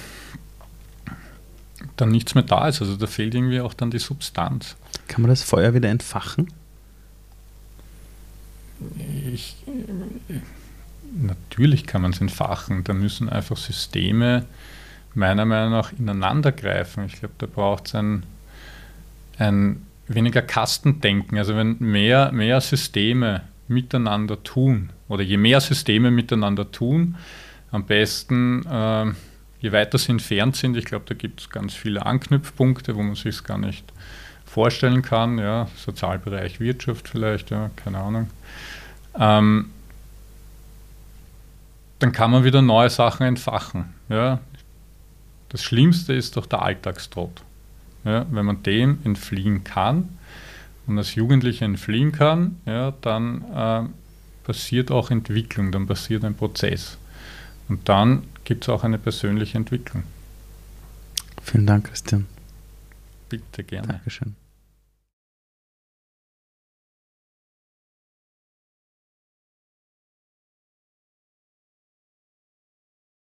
[1.97, 2.81] dann nichts mehr da ist.
[2.81, 4.75] Also da fehlt irgendwie auch dann die Substanz.
[5.07, 6.51] Kann man das Feuer wieder entfachen?
[9.33, 9.55] Ich,
[11.13, 12.83] natürlich kann man es entfachen.
[12.83, 14.45] Da müssen einfach Systeme
[15.13, 17.05] meiner Meinung nach ineinander greifen.
[17.05, 18.23] Ich glaube, da braucht es ein,
[19.37, 21.37] ein weniger Kastendenken.
[21.37, 27.15] Also wenn mehr, mehr Systeme miteinander tun oder je mehr Systeme miteinander tun,
[27.71, 29.05] am besten, äh,
[29.59, 33.15] je weiter sie entfernt sind, ich glaube, da gibt es ganz viele Anknüpfpunkte, wo man
[33.15, 33.91] sich es gar nicht
[34.45, 35.39] vorstellen kann.
[35.39, 38.29] Ja, Sozialbereich, Wirtschaft vielleicht, ja, keine Ahnung.
[39.17, 39.71] Ähm,
[42.05, 43.95] dann kann man wieder neue Sachen entfachen.
[44.09, 44.39] Ja.
[45.49, 47.41] Das Schlimmste ist doch der Alltagstrott.
[48.03, 50.09] Ja, wenn man dem entfliehen kann
[50.85, 53.89] und als Jugendlicher entfliehen kann, ja, dann äh,
[54.43, 56.99] passiert auch Entwicklung, dann passiert ein Prozess.
[57.69, 60.03] Und dann gibt es auch eine persönliche Entwicklung.
[61.41, 62.27] Vielen Dank, Christian.
[63.29, 63.87] Bitte gerne.
[63.87, 64.35] Dankeschön.